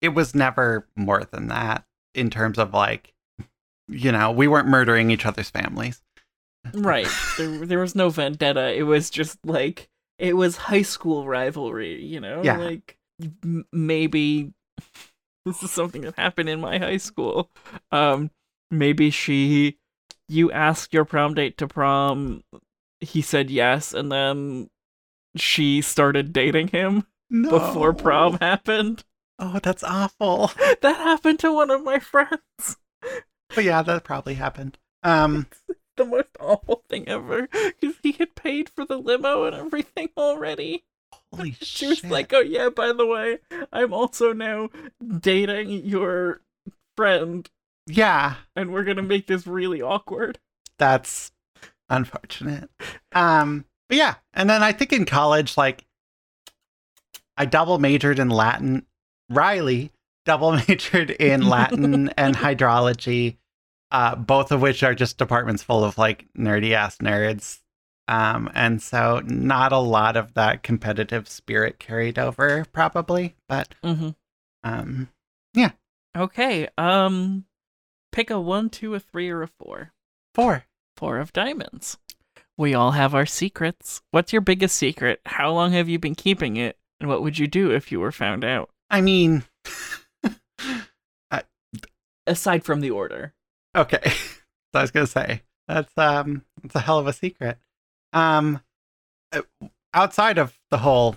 [0.00, 3.12] it was never more than that in terms of like
[3.90, 6.00] you know we weren't murdering each other's families
[6.74, 7.06] Right.
[7.38, 8.74] There, there was no vendetta.
[8.74, 12.02] It was just like it was high school rivalry.
[12.04, 12.58] You know, Yeah.
[12.58, 12.98] like
[13.42, 14.52] m- maybe
[15.46, 17.50] this is something that happened in my high school.
[17.90, 18.30] Um,
[18.70, 19.78] maybe she,
[20.28, 22.44] you asked your prom date to prom,
[23.00, 24.68] he said yes, and then
[25.36, 27.48] she started dating him no.
[27.48, 29.02] before prom happened.
[29.38, 30.50] oh that's awful
[30.82, 32.76] That happened to one of my friends.
[33.54, 34.78] But yeah that probably happened.
[35.02, 35.46] Um
[35.96, 40.84] The most awful thing ever, because he had paid for the limo and everything already.
[41.30, 43.38] holy She was like, "Oh yeah, by the way,
[43.70, 44.70] I'm also now
[45.18, 46.40] dating your
[46.96, 47.50] friend,
[47.86, 48.36] yeah.
[48.56, 50.38] And we're gonna make this really awkward."
[50.78, 51.32] that's
[51.90, 52.70] unfortunate.
[53.12, 55.84] Um but yeah and then i think in college like
[57.36, 58.86] i double majored in latin
[59.28, 59.90] riley
[60.24, 63.36] double majored in latin and hydrology
[63.92, 67.58] uh both of which are just departments full of like nerdy ass nerds
[68.08, 74.10] um and so not a lot of that competitive spirit carried over probably but Mm-hmm.
[74.64, 75.08] um
[75.54, 75.70] yeah.
[76.16, 76.68] Okay.
[76.78, 77.44] Um,
[78.12, 79.92] pick a one, two, a three, or a four.
[80.34, 80.64] four
[80.96, 81.98] Four of diamonds.
[82.58, 84.00] We all have our secrets.
[84.10, 85.20] What's your biggest secret?
[85.26, 86.76] How long have you been keeping it?
[87.00, 88.70] And what would you do if you were found out?
[88.90, 89.44] i mean
[92.26, 93.34] Aside from the order.
[93.76, 94.00] Okay.
[94.10, 94.12] so
[94.74, 97.58] I was gonna say that's um it's a hell of a secret.
[98.12, 98.60] Um
[99.32, 99.42] uh,
[99.94, 101.16] outside of the whole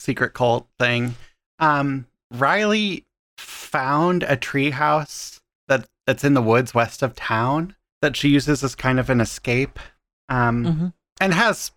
[0.00, 1.14] secret cult thing,
[1.60, 3.04] um, Riley
[3.38, 8.74] found a treehouse that that's in the woods west of town that she uses as
[8.74, 9.78] kind of an escape,
[10.28, 10.92] um, Mhm.
[11.20, 11.70] and has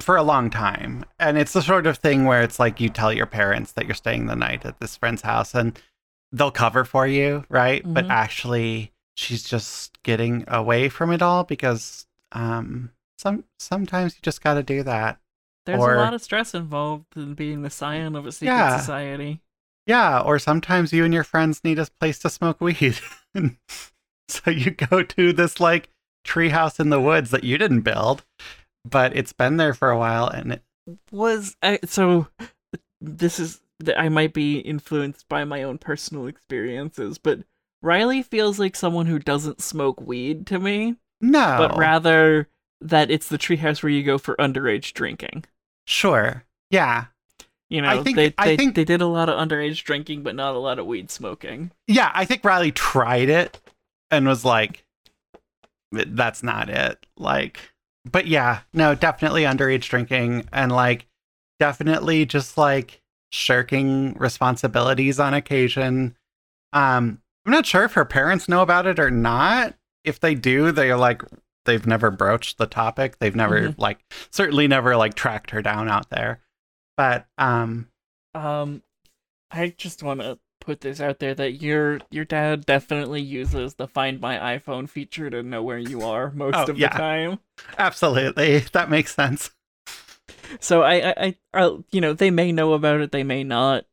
[0.00, 1.04] for a long time.
[1.18, 3.94] And it's the sort of thing where it's like you tell your parents that you're
[3.94, 5.80] staying the night at this friend's house, and
[6.32, 7.82] they'll cover for you, right?
[7.86, 8.10] But Mhm.
[8.10, 14.54] actually, she's just getting away from it all because um, some sometimes you just got
[14.54, 15.18] to do that.
[15.66, 18.78] There's Or- a lot of stress involved in being the scion of a secret Yeah.
[18.78, 19.40] society.
[19.86, 22.98] Yeah, or sometimes you and your friends need a place to smoke weed.
[24.28, 25.88] so you go to this like
[26.26, 28.24] treehouse in the woods that you didn't build,
[28.88, 30.62] but it's been there for a while and it,
[31.10, 32.28] Was I, so
[33.00, 33.60] this is
[33.96, 37.40] I might be influenced by my own personal experiences, but
[37.82, 41.56] Riley feels like someone who doesn't smoke weed to me, no.
[41.58, 42.48] but rather
[42.80, 45.44] that it's the treehouse where you go for underage drinking.
[45.86, 46.44] sure.
[46.70, 47.06] Yeah.
[47.68, 50.34] You know, I think- they I think- they did a lot of underage drinking, but
[50.34, 51.70] not a lot of weed smoking.
[51.86, 53.60] Yeah, I think Riley tried it
[54.10, 54.84] and was like
[55.90, 57.04] that's not it.
[57.16, 57.58] Like
[58.10, 61.06] but yeah, no, definitely underage drinking and like
[61.60, 66.16] definitely just like shirking responsibilities on occasion.
[66.72, 69.74] Um I'm not sure if her parents know about it or not.
[70.04, 71.22] If they do, they're like
[71.64, 73.18] they've never broached the topic.
[73.18, 73.74] They've never Mhm.
[73.78, 73.98] like
[74.30, 76.40] certainly never like tracked her down out there.
[76.96, 77.88] But um
[78.34, 78.82] Um,
[79.50, 83.88] I just want to put this out there that your your dad definitely uses the
[83.88, 86.92] Find My iPhone feature to know where you are most Oh, of yeah.
[86.92, 87.38] the time.
[87.78, 89.50] absolutely that makes sense.
[90.60, 93.84] So I, I, I, I, you know, they may know about it, they may not.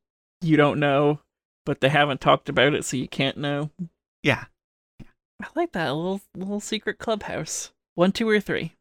[0.42, 1.20] You don't know,
[1.66, 3.70] but they haven't talked about it, so you can't know.
[4.24, 4.46] Yeah.
[5.42, 7.72] I like that little little secret clubhouse.
[7.96, 8.74] One, two, or three.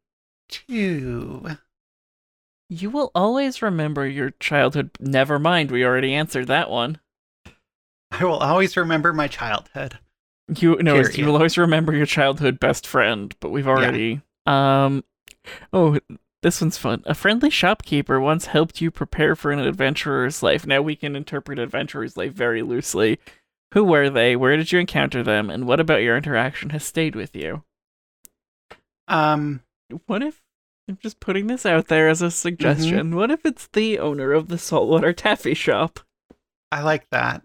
[0.48, 1.56] Two.
[2.70, 4.90] You will always remember your childhood.
[5.00, 6.98] Never mind, we already answered that one.
[8.10, 9.98] I will always remember my childhood.
[10.54, 15.04] You know, you will always remember your childhood best friend, but we've already um
[15.72, 15.98] oh
[16.42, 17.02] this one's fun.
[17.06, 20.66] A friendly shopkeeper once helped you prepare for an adventurer's life.
[20.66, 23.18] Now we can interpret adventurer's life very loosely.
[23.74, 24.36] Who were they?
[24.36, 25.50] Where did you encounter them?
[25.50, 27.64] And what about your interaction has stayed with you?
[29.08, 29.62] Um,
[30.06, 30.40] What if
[30.88, 33.14] I'm just putting this out there as a suggestion.
[33.14, 36.00] What if it's the owner of the saltwater taffy shop?
[36.72, 37.42] I like that.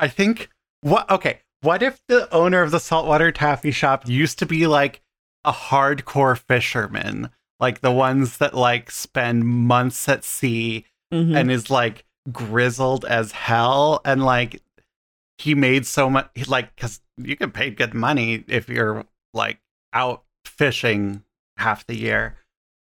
[0.00, 0.48] I think
[0.80, 5.02] what okay, what if the owner of the saltwater taffy shop used to be like
[5.44, 7.30] a hardcore fisherman,
[7.60, 11.36] like the ones that like spend months at sea Mhm.
[11.36, 14.60] and is like grizzled as hell and like
[15.38, 19.58] he made so much like cuz you can pay good money if you're like
[19.92, 21.22] out fishing
[21.58, 22.36] half the year.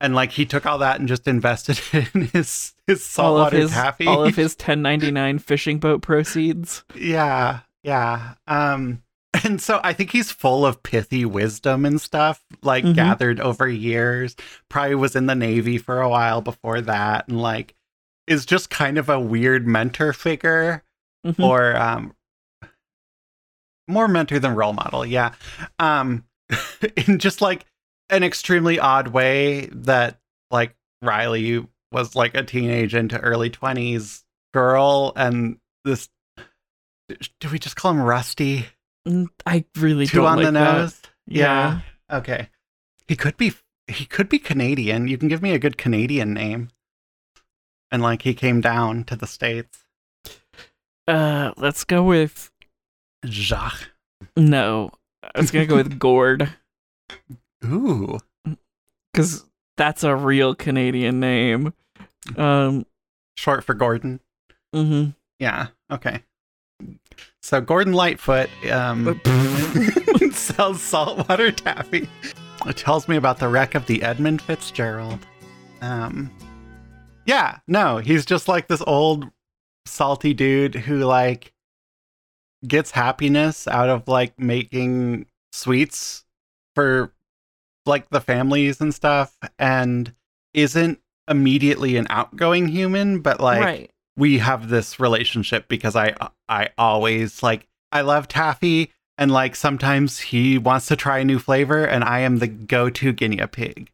[0.01, 1.81] And like he took all that and just invested
[2.15, 4.07] in his his all of saltwater his taffy.
[4.07, 6.85] all of his 1099 fishing boat proceeds.
[6.95, 8.35] Yeah, yeah.
[8.47, 9.03] Um
[9.43, 12.95] and so I think he's full of pithy wisdom and stuff, like Mhm.
[12.95, 14.37] gathered over years.
[14.69, 17.75] Probably was in the Navy for a while before that, and like
[18.27, 20.83] is just kind of a weird mentor figure
[21.27, 21.43] Mhm.
[21.45, 22.15] or um
[23.89, 25.35] more mentor than role model, yeah.
[25.79, 26.25] Um
[26.97, 27.67] in just like
[28.11, 30.19] an extremely odd way that
[30.51, 36.09] like Riley was like a teenage into early 20s girl and this
[37.41, 38.67] do we just call him Rusty?
[39.47, 41.01] I really Two don't on like the nose?
[41.27, 41.81] Yeah.
[42.11, 42.49] Okay.
[43.07, 43.53] He could be
[43.87, 45.09] he could be Canadian.
[45.09, 46.71] You can give me a good Canadian name.
[47.91, 49.85] And like he came down to the states.
[51.07, 52.51] Uh, let's go with
[53.27, 53.91] Jacques.
[54.37, 54.91] no.
[55.35, 56.51] I was gonna go with Gord
[57.65, 58.19] Ooh.
[59.13, 59.45] because
[59.77, 61.73] that's a real Canadian name.
[62.37, 62.87] Um.
[63.37, 64.21] Short for Gordon.
[64.75, 65.11] Mm-hmm.
[65.39, 65.69] Yeah.
[65.91, 66.23] Okay.
[67.45, 69.21] So Gordon Lightfoot um,
[70.33, 72.09] sells saltwater taffy.
[72.65, 75.27] It tells me about the wreck of the Edmund Fitzgerald.
[75.83, 76.31] Um,
[77.27, 79.31] yeah, no, he's just like this old
[79.85, 81.53] salty dude who like
[82.67, 86.25] gets happiness out of like making sweets
[86.75, 87.13] for
[87.85, 90.15] like the families and stuff, and
[90.55, 93.91] isn't immediately an outgoing human, but like right.
[94.17, 96.15] We have this relationship because I
[96.49, 101.39] I always like I love taffy and like sometimes he wants to try a new
[101.39, 103.91] flavor and I am the go-to guinea pig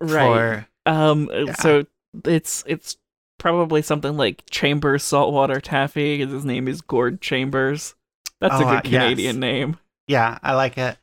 [0.00, 0.24] Right.
[0.26, 1.28] for Um.
[1.32, 1.52] Yeah.
[1.54, 1.86] So
[2.24, 2.96] it's it's
[3.38, 7.94] probably something like Chambers saltwater taffy because his name is Gord Chambers.
[8.40, 9.02] That's a Oh, uh, good yes.
[9.02, 9.78] Canadian name.
[10.08, 10.96] yeah, I like it.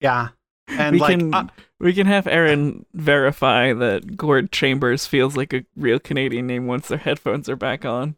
[0.00, 0.28] Yeah.
[0.68, 1.46] And we like can uh,
[1.78, 6.88] We can have Aaron verify that Gord Chambers feels like a real Canadian name once
[6.88, 8.16] their headphones are back on.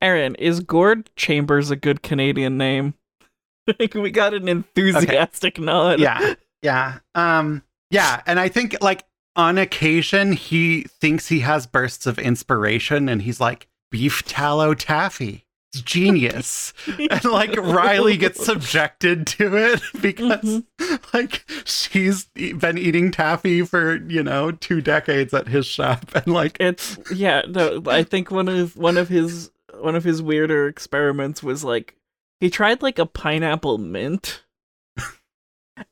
[0.00, 2.94] Aaron, is Gord Chambers a good Canadian name?
[3.78, 6.00] Like we got an enthusiastic nod.
[6.00, 9.04] yeah yeah um yeah and i think like
[9.36, 15.44] on occasion he thinks he has bursts of inspiration and he's like beef tallow taffy
[15.72, 16.72] genius
[17.10, 21.16] and like riley gets subjected to it because mm-hmm.
[21.16, 26.56] like she's been eating taffy for you know two decades at his shop and like
[26.60, 31.42] It's yeah, no, I think one of one of his one of his weirder experiments
[31.42, 31.96] was like
[32.40, 34.44] he tried like a pineapple mint.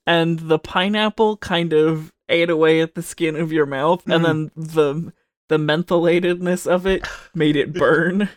[0.06, 4.26] and the pineapple kind of ate away at the skin of your mouth and mm.
[4.26, 5.12] then the
[5.48, 8.28] the mentholatedness of it made it burn.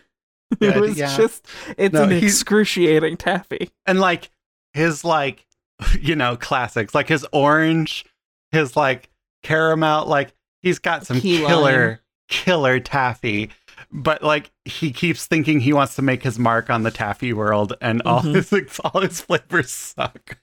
[0.60, 1.16] it was yeah.
[1.16, 1.46] just
[1.78, 3.70] it's No, an excruciating taffy.
[3.86, 4.30] and like
[4.74, 5.46] his like
[6.00, 8.04] you know classics like his orange
[8.52, 9.08] his like
[9.42, 11.98] caramel like he's got some Key killer lime.
[12.28, 13.50] killer taffy
[13.90, 17.72] but like he keeps thinking he wants to make his mark on the taffy world
[17.80, 18.34] and all Mhm.
[18.34, 20.38] his all his flavors suck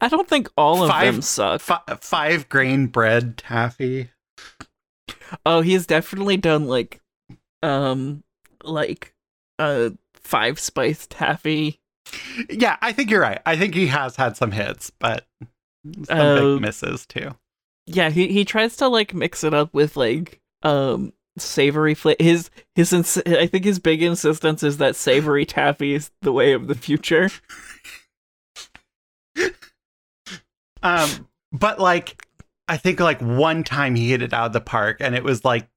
[0.00, 1.60] I don't think all of Five- them suck.
[1.68, 4.10] F- five grain bread taffy
[5.44, 7.00] Oh, he's definitely done like
[7.62, 8.22] um
[8.62, 9.14] like
[9.58, 11.80] a five spice taffy.
[12.50, 15.26] yeah i think you're right i think he has had some hits but
[16.04, 17.34] some Uh, big misses too
[17.86, 22.16] Yeah, he he tries to like mix it up with like um savory flavor.
[22.22, 26.52] His his ins- I think his big insistence is that savory taffy is the way
[26.52, 27.30] of the future.
[30.82, 32.24] Um, but like,
[32.68, 35.44] I think like one time he hit it out of the park, and it was
[35.44, 35.68] like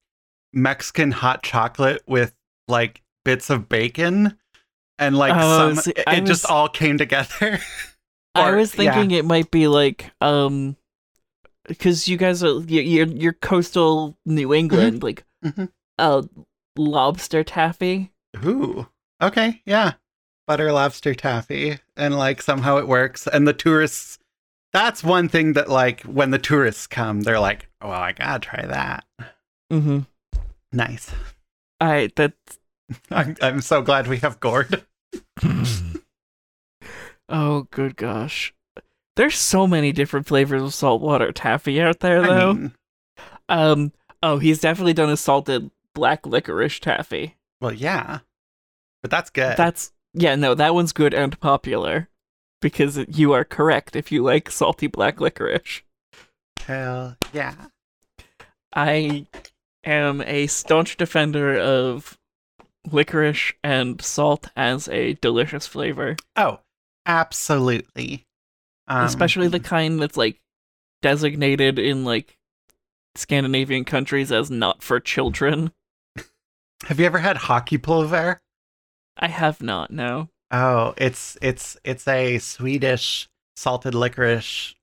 [0.52, 2.34] Mexican hot chocolate with
[2.68, 4.36] like bits of bacon,
[4.98, 7.58] and like Oh, some, see, it I just all came together.
[8.34, 8.92] I Or- was yeah.
[8.92, 10.76] thinking it might be like um
[11.66, 15.70] because you guys are you're you're, coastal New England like Mhm.
[15.98, 16.22] uh
[16.76, 18.12] lobster taffy.
[18.44, 18.86] Ooh,
[19.20, 19.94] okay, yeah,
[20.46, 24.18] butter lobster taffy, and like somehow it works, and the tourists.
[24.72, 28.64] That's one thing that like when the tourists come, they're like, "Oh, I gotta try
[28.66, 29.04] that."
[29.72, 30.00] Mm-hmm.
[30.72, 31.12] Nice.
[31.80, 32.32] I that
[33.10, 34.84] I'm, I'm so glad we have Gord.
[37.28, 38.54] oh good gosh.
[39.16, 42.52] There's so many different flavors of saltwater taffy out there I though.
[42.54, 42.72] mean,
[43.48, 43.92] Um.
[44.22, 47.36] Oh, he's definitely done a salted black licorice taffy.
[47.60, 48.20] well, yeah,
[49.02, 49.56] but that's good.
[49.56, 50.34] That's yeah.
[50.36, 52.08] No, that one's good and popular
[52.60, 55.82] because you are correct if you like salty black licorice.
[56.60, 57.54] Hell yeah.
[58.74, 59.26] I
[59.84, 62.18] am a staunch defender of
[62.90, 66.60] licorice and salt as a delicious flavor, Oh,
[67.06, 68.26] absolutely.
[68.88, 70.40] Um, especially the kind that's like
[71.02, 72.36] designated in like
[73.14, 75.72] Scandinavian countries as not for children.
[76.84, 78.40] Have you ever had hockey pulver?
[79.16, 79.90] I have not.
[79.90, 80.28] No.
[80.50, 84.74] Oh, it's it's it's a Swedish salted licorice,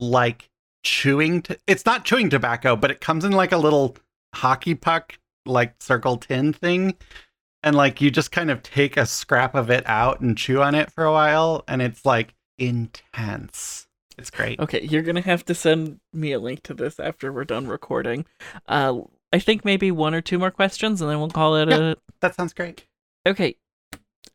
[0.00, 0.48] like
[0.82, 1.42] chewing.
[1.42, 3.96] T- it's not chewing tobacco, but it comes in like a little
[4.34, 6.94] hockey puck, like circle tin thing,
[7.62, 10.74] and like you just kind of take a scrap of it out and chew on
[10.74, 13.86] it for a while, and it's like intense.
[14.18, 14.60] It's great.
[14.60, 18.26] Okay, you're gonna have to send me a link to this after we're done recording.
[18.68, 19.00] Uh,
[19.32, 21.92] I think maybe one or two more questions, and then we'll call it Yeah.
[21.92, 21.96] a.
[22.20, 22.86] That sounds great.
[23.26, 23.56] Okay.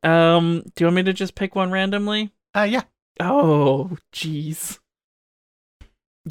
[0.04, 2.32] Um, do you want me to just pick one randomly?
[2.56, 2.84] Uh, yeah.
[3.20, 4.80] Oh, jeez.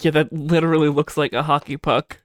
[0.01, 2.21] Yeah, that literally looks like a hockey puck.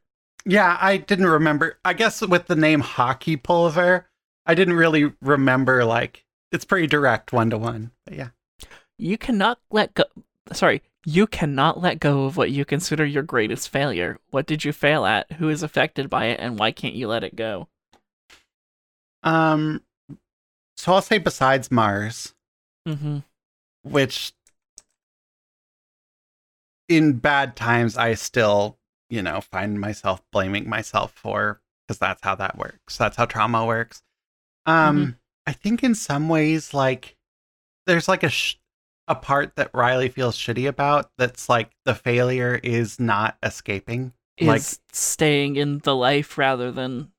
[0.46, 1.78] Yeah, I didn't remember.
[1.86, 4.08] I guess with the name Hockey Pulver,
[4.46, 5.84] I didn't really remember.
[5.86, 7.92] Like, it's pretty direct one to one.
[8.06, 8.30] But yeah.
[8.98, 10.06] You cannot let go.
[10.52, 14.18] Sorry, you cannot let go of what you consider your greatest failure.
[14.32, 15.32] What did you fail at?
[15.34, 16.40] Who is affected by it?
[16.40, 17.68] And why can't you let it go?
[19.22, 19.84] Um,
[20.76, 22.34] so I'll say besides Mars,
[22.88, 23.20] Mm-hmm.
[23.84, 24.34] which
[26.88, 28.79] in bad times I still,
[29.10, 32.98] you know, find myself blaming myself for because that's how that works.
[32.98, 34.04] That's how trauma works.
[34.66, 37.18] Um, I think in some ways, like,
[37.88, 38.56] there's like a sh-
[39.08, 41.10] a part that Riley feels shitty about.
[41.18, 44.14] That's like the failure is not escaping.
[44.38, 44.62] Is Like-
[44.94, 47.12] staying in the life rather than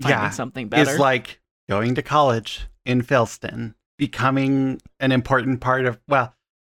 [0.00, 0.90] finding Yeah, something better.
[0.92, 6.34] is like going to college in Philston, becoming an important part of well,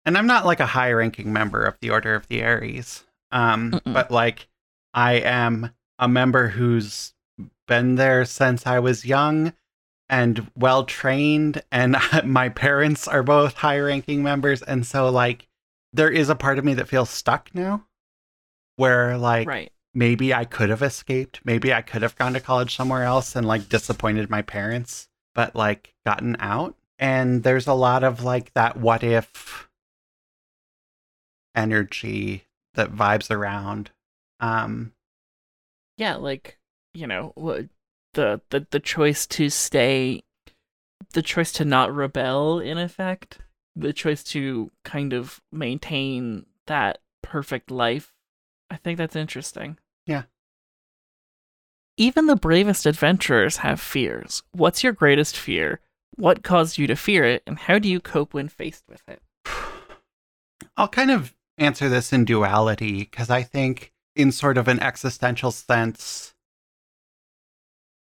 [0.07, 3.05] and I'm not like a high ranking member of the Order of the Aries.
[3.31, 3.93] Um, Mm-mm.
[3.93, 4.49] but like
[4.95, 7.13] I am a member who's
[7.67, 9.53] been there since I was young
[10.09, 15.49] and well trained and my parents are both high ranking members and so like
[15.93, 17.87] there is a part of me that feels stuck now
[18.77, 19.73] where like right.
[19.95, 21.41] maybe I could have escaped.
[21.45, 25.55] Maybe I could have gone to college somewhere else and like disappointed my parents, but
[25.55, 26.75] like gotten out.
[26.99, 29.69] And there's a lot of like that what if
[31.55, 33.91] energy that vibes around.
[34.45, 34.93] Um
[35.97, 36.59] Yeah, like
[36.93, 37.33] you know
[38.15, 40.23] the the the choice to stay,
[41.13, 43.39] the choice to not rebel, in effect,
[43.75, 48.13] the choice to kind of maintain that perfect life.
[48.71, 49.79] I think that's interesting.
[50.07, 50.25] Yeah.
[51.97, 54.43] Even the bravest adventurers have fears.
[54.53, 55.81] What's your greatest fear?
[56.17, 59.23] What caused you to fear it, and how do you cope when faced with it?
[60.77, 65.51] I'll kind of answer this in duality because I think, in sort of an existential
[65.51, 66.35] sense,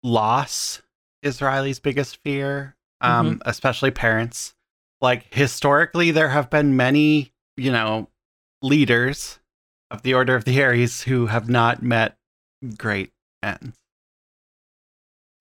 [0.04, 0.82] loss
[1.22, 4.54] is Riley's biggest fear, um, especially parents.
[5.02, 8.10] Like, historically, there have been many, you know,
[8.62, 9.40] leaders
[9.92, 12.18] of the Order of the Aries who have not met
[12.78, 13.78] great ends.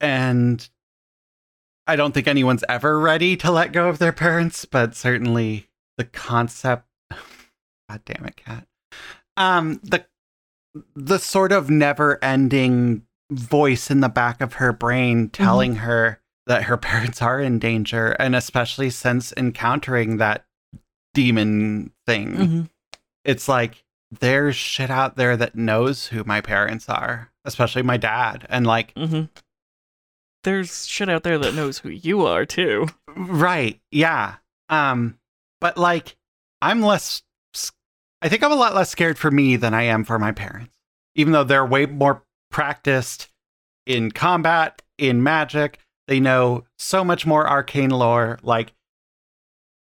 [0.00, 0.68] And
[1.86, 6.04] I don't think anyone's ever ready to let go of their parents, but certainly the
[6.04, 6.86] concept
[7.88, 8.66] God damn it, cat.
[9.36, 10.04] Um, the
[10.94, 16.64] the sort of never ending voice in the back of her brain telling her that
[16.64, 20.44] her parents are in danger, and especially since encountering that
[21.14, 22.62] demon thing, Mm-hmm.
[23.24, 23.84] it's like
[24.20, 28.94] there's shit out there that knows who my parents are, especially my dad, and like
[28.94, 29.24] Mm-hmm.
[30.44, 32.88] There's shit out there that knows who you are too.
[33.14, 33.80] Right.
[33.92, 34.36] Yeah.
[34.68, 35.18] Um
[35.60, 36.16] but like
[36.60, 37.22] I'm less
[38.22, 40.78] I think I'm a lot less scared for me than I am for my parents.
[41.14, 43.28] Even though they're way more practiced
[43.84, 48.72] in combat, in magic, they know so much more arcane lore like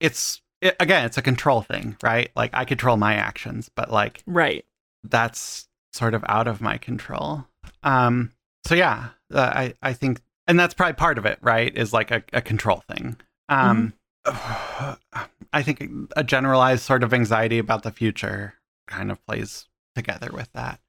[0.01, 2.31] it's it, again, it's a control thing, right?
[2.35, 4.65] Like I control my actions, but like Right.
[5.05, 7.47] that's sort of out of my control.
[7.83, 8.33] Um,
[8.65, 11.77] so yeah, uh, I I think, and that's probably part of it, right?
[11.77, 13.17] Is like a, a control thing.
[13.49, 13.93] Um,
[14.27, 15.83] I think
[16.17, 18.55] a generalized sort of anxiety about the future
[18.87, 20.81] kind of plays together with that.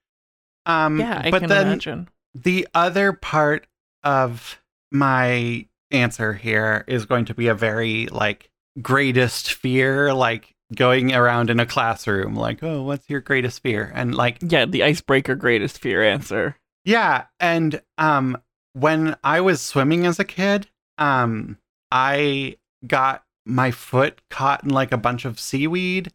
[0.66, 2.10] Um, Yeah, I but can then imagine.
[2.34, 3.68] the other part
[4.04, 4.60] of
[4.92, 8.50] my answer here is going to be a very like
[8.82, 13.92] greatest fear, like going around in a classroom, like, oh, what's your greatest fear?
[13.94, 16.56] And like, Yeah, the icebreaker greatest fear answer.
[16.86, 18.38] yeah, and um,
[18.74, 20.68] when I was swimming as a kid,
[20.98, 21.58] um,
[21.92, 22.56] I
[22.86, 26.12] got my foot caught in like a bunch of seaweed,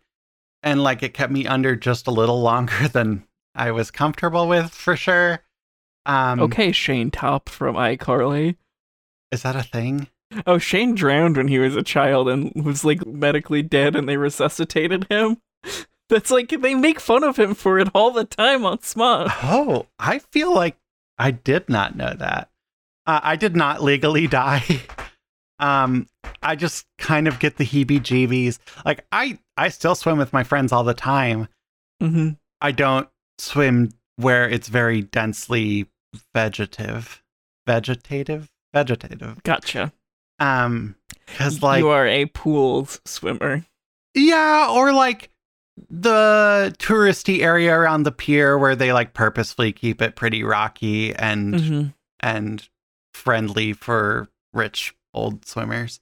[0.62, 4.70] and like it kept me under just a little longer than I was comfortable with,
[4.70, 5.40] for sure.
[6.06, 8.56] Um, Okay, Shayne Topp from iCarly.
[9.32, 10.08] is that a thing?
[10.46, 14.16] Oh, Shane drowned when he was a child and was like medically dead and they
[14.18, 15.38] resuscitated him.
[16.08, 19.30] That's like they make fun of him for it all the time on Smosh.
[19.42, 20.76] Oh, I feel like
[21.18, 22.48] I did not know that.
[23.06, 24.80] Uh, I did not legally die.
[25.60, 26.08] Um,
[26.42, 28.58] I just kind of get the heebie-jeebies.
[28.84, 31.48] Like I, I still swim with my friends all the time.
[32.00, 32.30] hmm
[32.60, 35.86] I don't swim where it's very densely
[36.34, 37.22] vegetative,
[37.66, 39.42] vegetative, vegetative.
[39.44, 39.92] Gotcha.
[40.40, 40.96] Um,
[41.26, 43.64] because like you are a pool swimmer.
[44.14, 45.30] Yeah, or like
[45.90, 51.60] the touristy area around the pier where they like purposefully keep it pretty rocky and
[51.60, 51.86] hmm
[52.20, 52.68] and
[53.14, 56.00] friendly for rich old swimmers.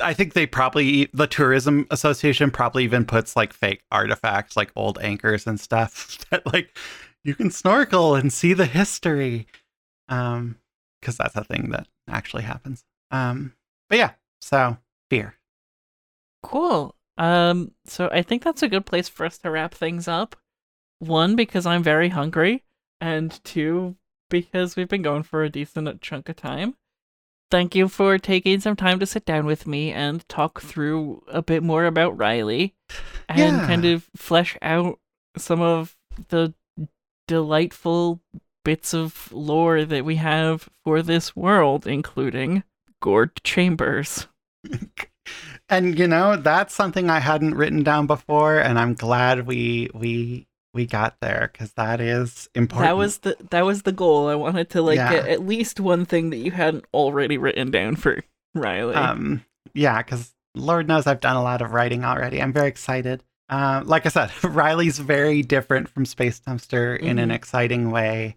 [0.00, 4.98] I think they probably the tourism association probably even puts like fake artifacts like old
[5.00, 6.76] anchors and stuff that like
[7.24, 9.46] you can snorkel and see the history.
[10.08, 10.56] Um
[11.02, 12.84] cuz that's a thing that actually happens.
[13.10, 13.54] Um
[13.88, 14.78] but yeah, so
[15.10, 15.34] fear.
[16.42, 16.94] Cool.
[17.18, 20.36] Um, so I think that's a good place for us to wrap things up.
[21.00, 22.64] One, because I'm very hungry,
[23.00, 23.96] and two,
[24.30, 26.76] because we've been going for a decent chunk of time.
[27.50, 31.42] Thank you for taking some time to sit down with me and talk through a
[31.42, 32.74] bit more about Riley
[33.28, 33.66] and Yeah.
[33.66, 34.98] kind of flesh out
[35.36, 35.96] some of
[36.28, 36.54] the
[37.26, 38.20] delightful
[38.64, 42.62] bits of lore that we have for this world, including
[43.00, 44.26] Gord Chambers.
[45.68, 50.46] and you know that's something i hadn't written down before and i'm glad we we
[50.72, 54.28] we got there because that is important That was the that was the goal.
[54.28, 55.10] I wanted to like Yeah.
[55.10, 58.20] get at least one thing that you hadn't already written down for
[58.54, 58.94] Riley.
[58.94, 59.44] um
[59.74, 63.82] yeah because lord knows i've done a lot of writing already i'm very excited uh,
[63.84, 67.34] like i said riley's very different from space dumpster in an Mhm.
[67.34, 68.34] exciting way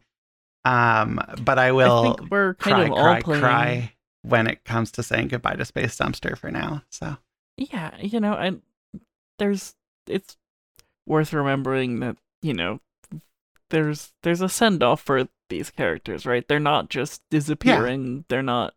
[0.65, 3.41] um but i I will think we're kind cry of all cry playing.
[3.41, 7.17] cry when it comes to saying goodbye to space dumpster for now so
[7.57, 8.53] Yeah, you know, I
[9.39, 9.75] there's
[10.07, 10.37] it's
[11.07, 12.79] worth remembering that you know
[13.69, 16.47] there's there's a send off for these characters, right?
[16.47, 18.25] They're not just disappearing.
[18.29, 18.75] They're not,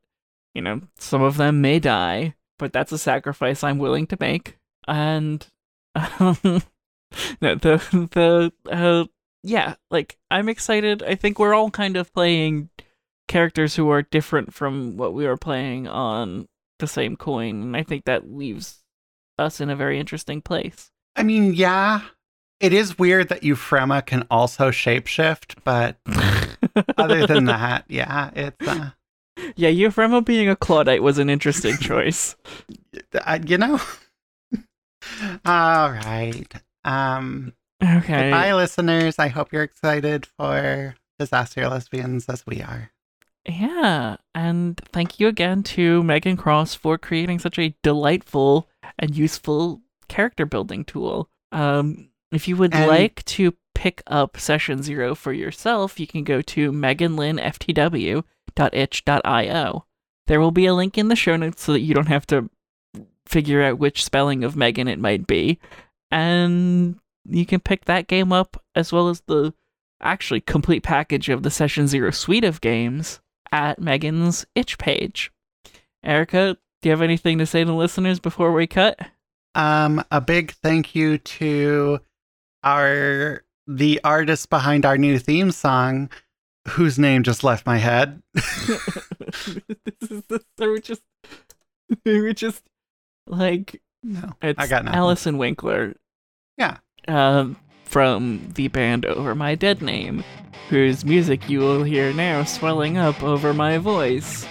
[0.55, 4.57] you know, some of them may die, but that's a sacrifice I'm willing to make.
[4.89, 5.47] And
[5.95, 6.39] um,
[7.41, 9.05] no, the the uh,
[9.43, 11.03] yeah, like I'm excited.
[11.03, 12.71] I think we're all kind of playing
[13.29, 16.49] characters who are different from what we were playing on
[16.79, 18.83] the same coin, and I think that leaves
[19.39, 20.91] us in a very interesting place.
[21.15, 22.01] I mean, yeah,
[22.61, 25.97] it is weird that Euphrema can also shapeshift, but
[26.99, 28.91] other than that, yeah, it's uh,
[29.57, 32.37] yeah, Euphrema being a Claudite was an interesting choice.
[33.15, 33.81] uh, you know.
[35.45, 36.53] All right.
[36.85, 37.53] Um
[37.83, 38.31] Okay.
[38.31, 39.19] goodbye listeners.
[39.19, 42.91] I hope you're excited for Disaster Lesbians as we are.
[43.49, 49.83] Yeah, and thank you again to Megan Cross for creating such a delightful and useful
[50.09, 51.29] character building tool.
[51.53, 56.25] Um, if you would And- like to pick up Session Zero for yourself, you can
[56.25, 56.73] go to
[58.57, 59.85] meganlynnftw.itch.io.
[60.27, 62.51] There will be a link in the show notes so that you don't have to
[63.27, 65.59] figure out which spelling of Megan it might be.
[66.11, 66.99] And
[67.29, 69.53] you can pick that game up as well as the
[70.01, 73.21] actually complete package of the Session Zero suite of games
[73.53, 75.31] at Megan's itch page.
[76.05, 78.99] Erica, do you have anything to say to listeners before we cut?
[79.55, 82.01] Um, a big thank you to
[82.67, 86.11] our the artist behind our new theme song,
[86.69, 88.23] whose name just left my head.
[88.35, 88.77] this
[90.11, 91.03] is the so we just
[92.05, 92.63] we were just
[93.27, 94.99] like No, it's I got nothing.
[94.99, 95.95] Allison Winkler.
[96.59, 96.79] Yeah.
[97.09, 100.25] Um from the band Over My Dead Name,
[100.69, 104.45] whose music you will hear now swelling up over my voice.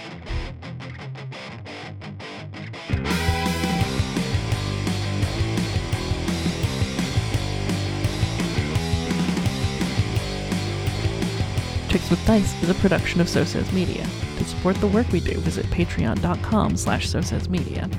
[12.10, 14.06] With Dice is a production of So Says Media.
[14.38, 17.90] To support the work we do, visit patreon.com slash so media.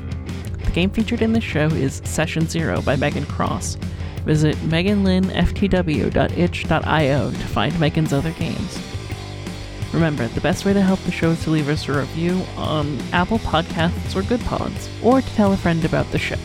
[0.64, 3.76] The game featured in this show is Session Zero by Megan Cross.
[4.24, 8.80] Visit meganlynnftw.itch.io to find Megan's other games.
[9.94, 12.98] Remember, the best way to help the show is to leave us a review on
[13.14, 16.38] Apple Podcasts or Goodpods, or to tell a friend about the show.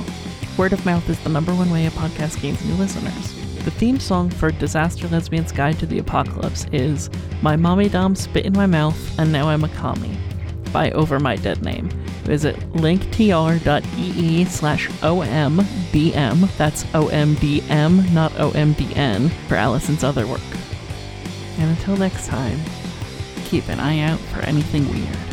[0.57, 3.42] Word of mouth is the number one way a podcast gains new listeners.
[3.65, 7.09] The theme song for Disaster Lesbian's Guide to the Apocalypse is
[7.43, 10.19] My Mommy Dom Spit in My Mouth and Now I'm a Commie
[10.73, 11.89] by Over My Dead Name.
[12.25, 20.41] Visit linktr.ee slash OMDM, that's OMDM, not OMDN, for Allison's other work.
[21.59, 22.59] And until next time,
[23.45, 25.32] keep an eye out for anything weird.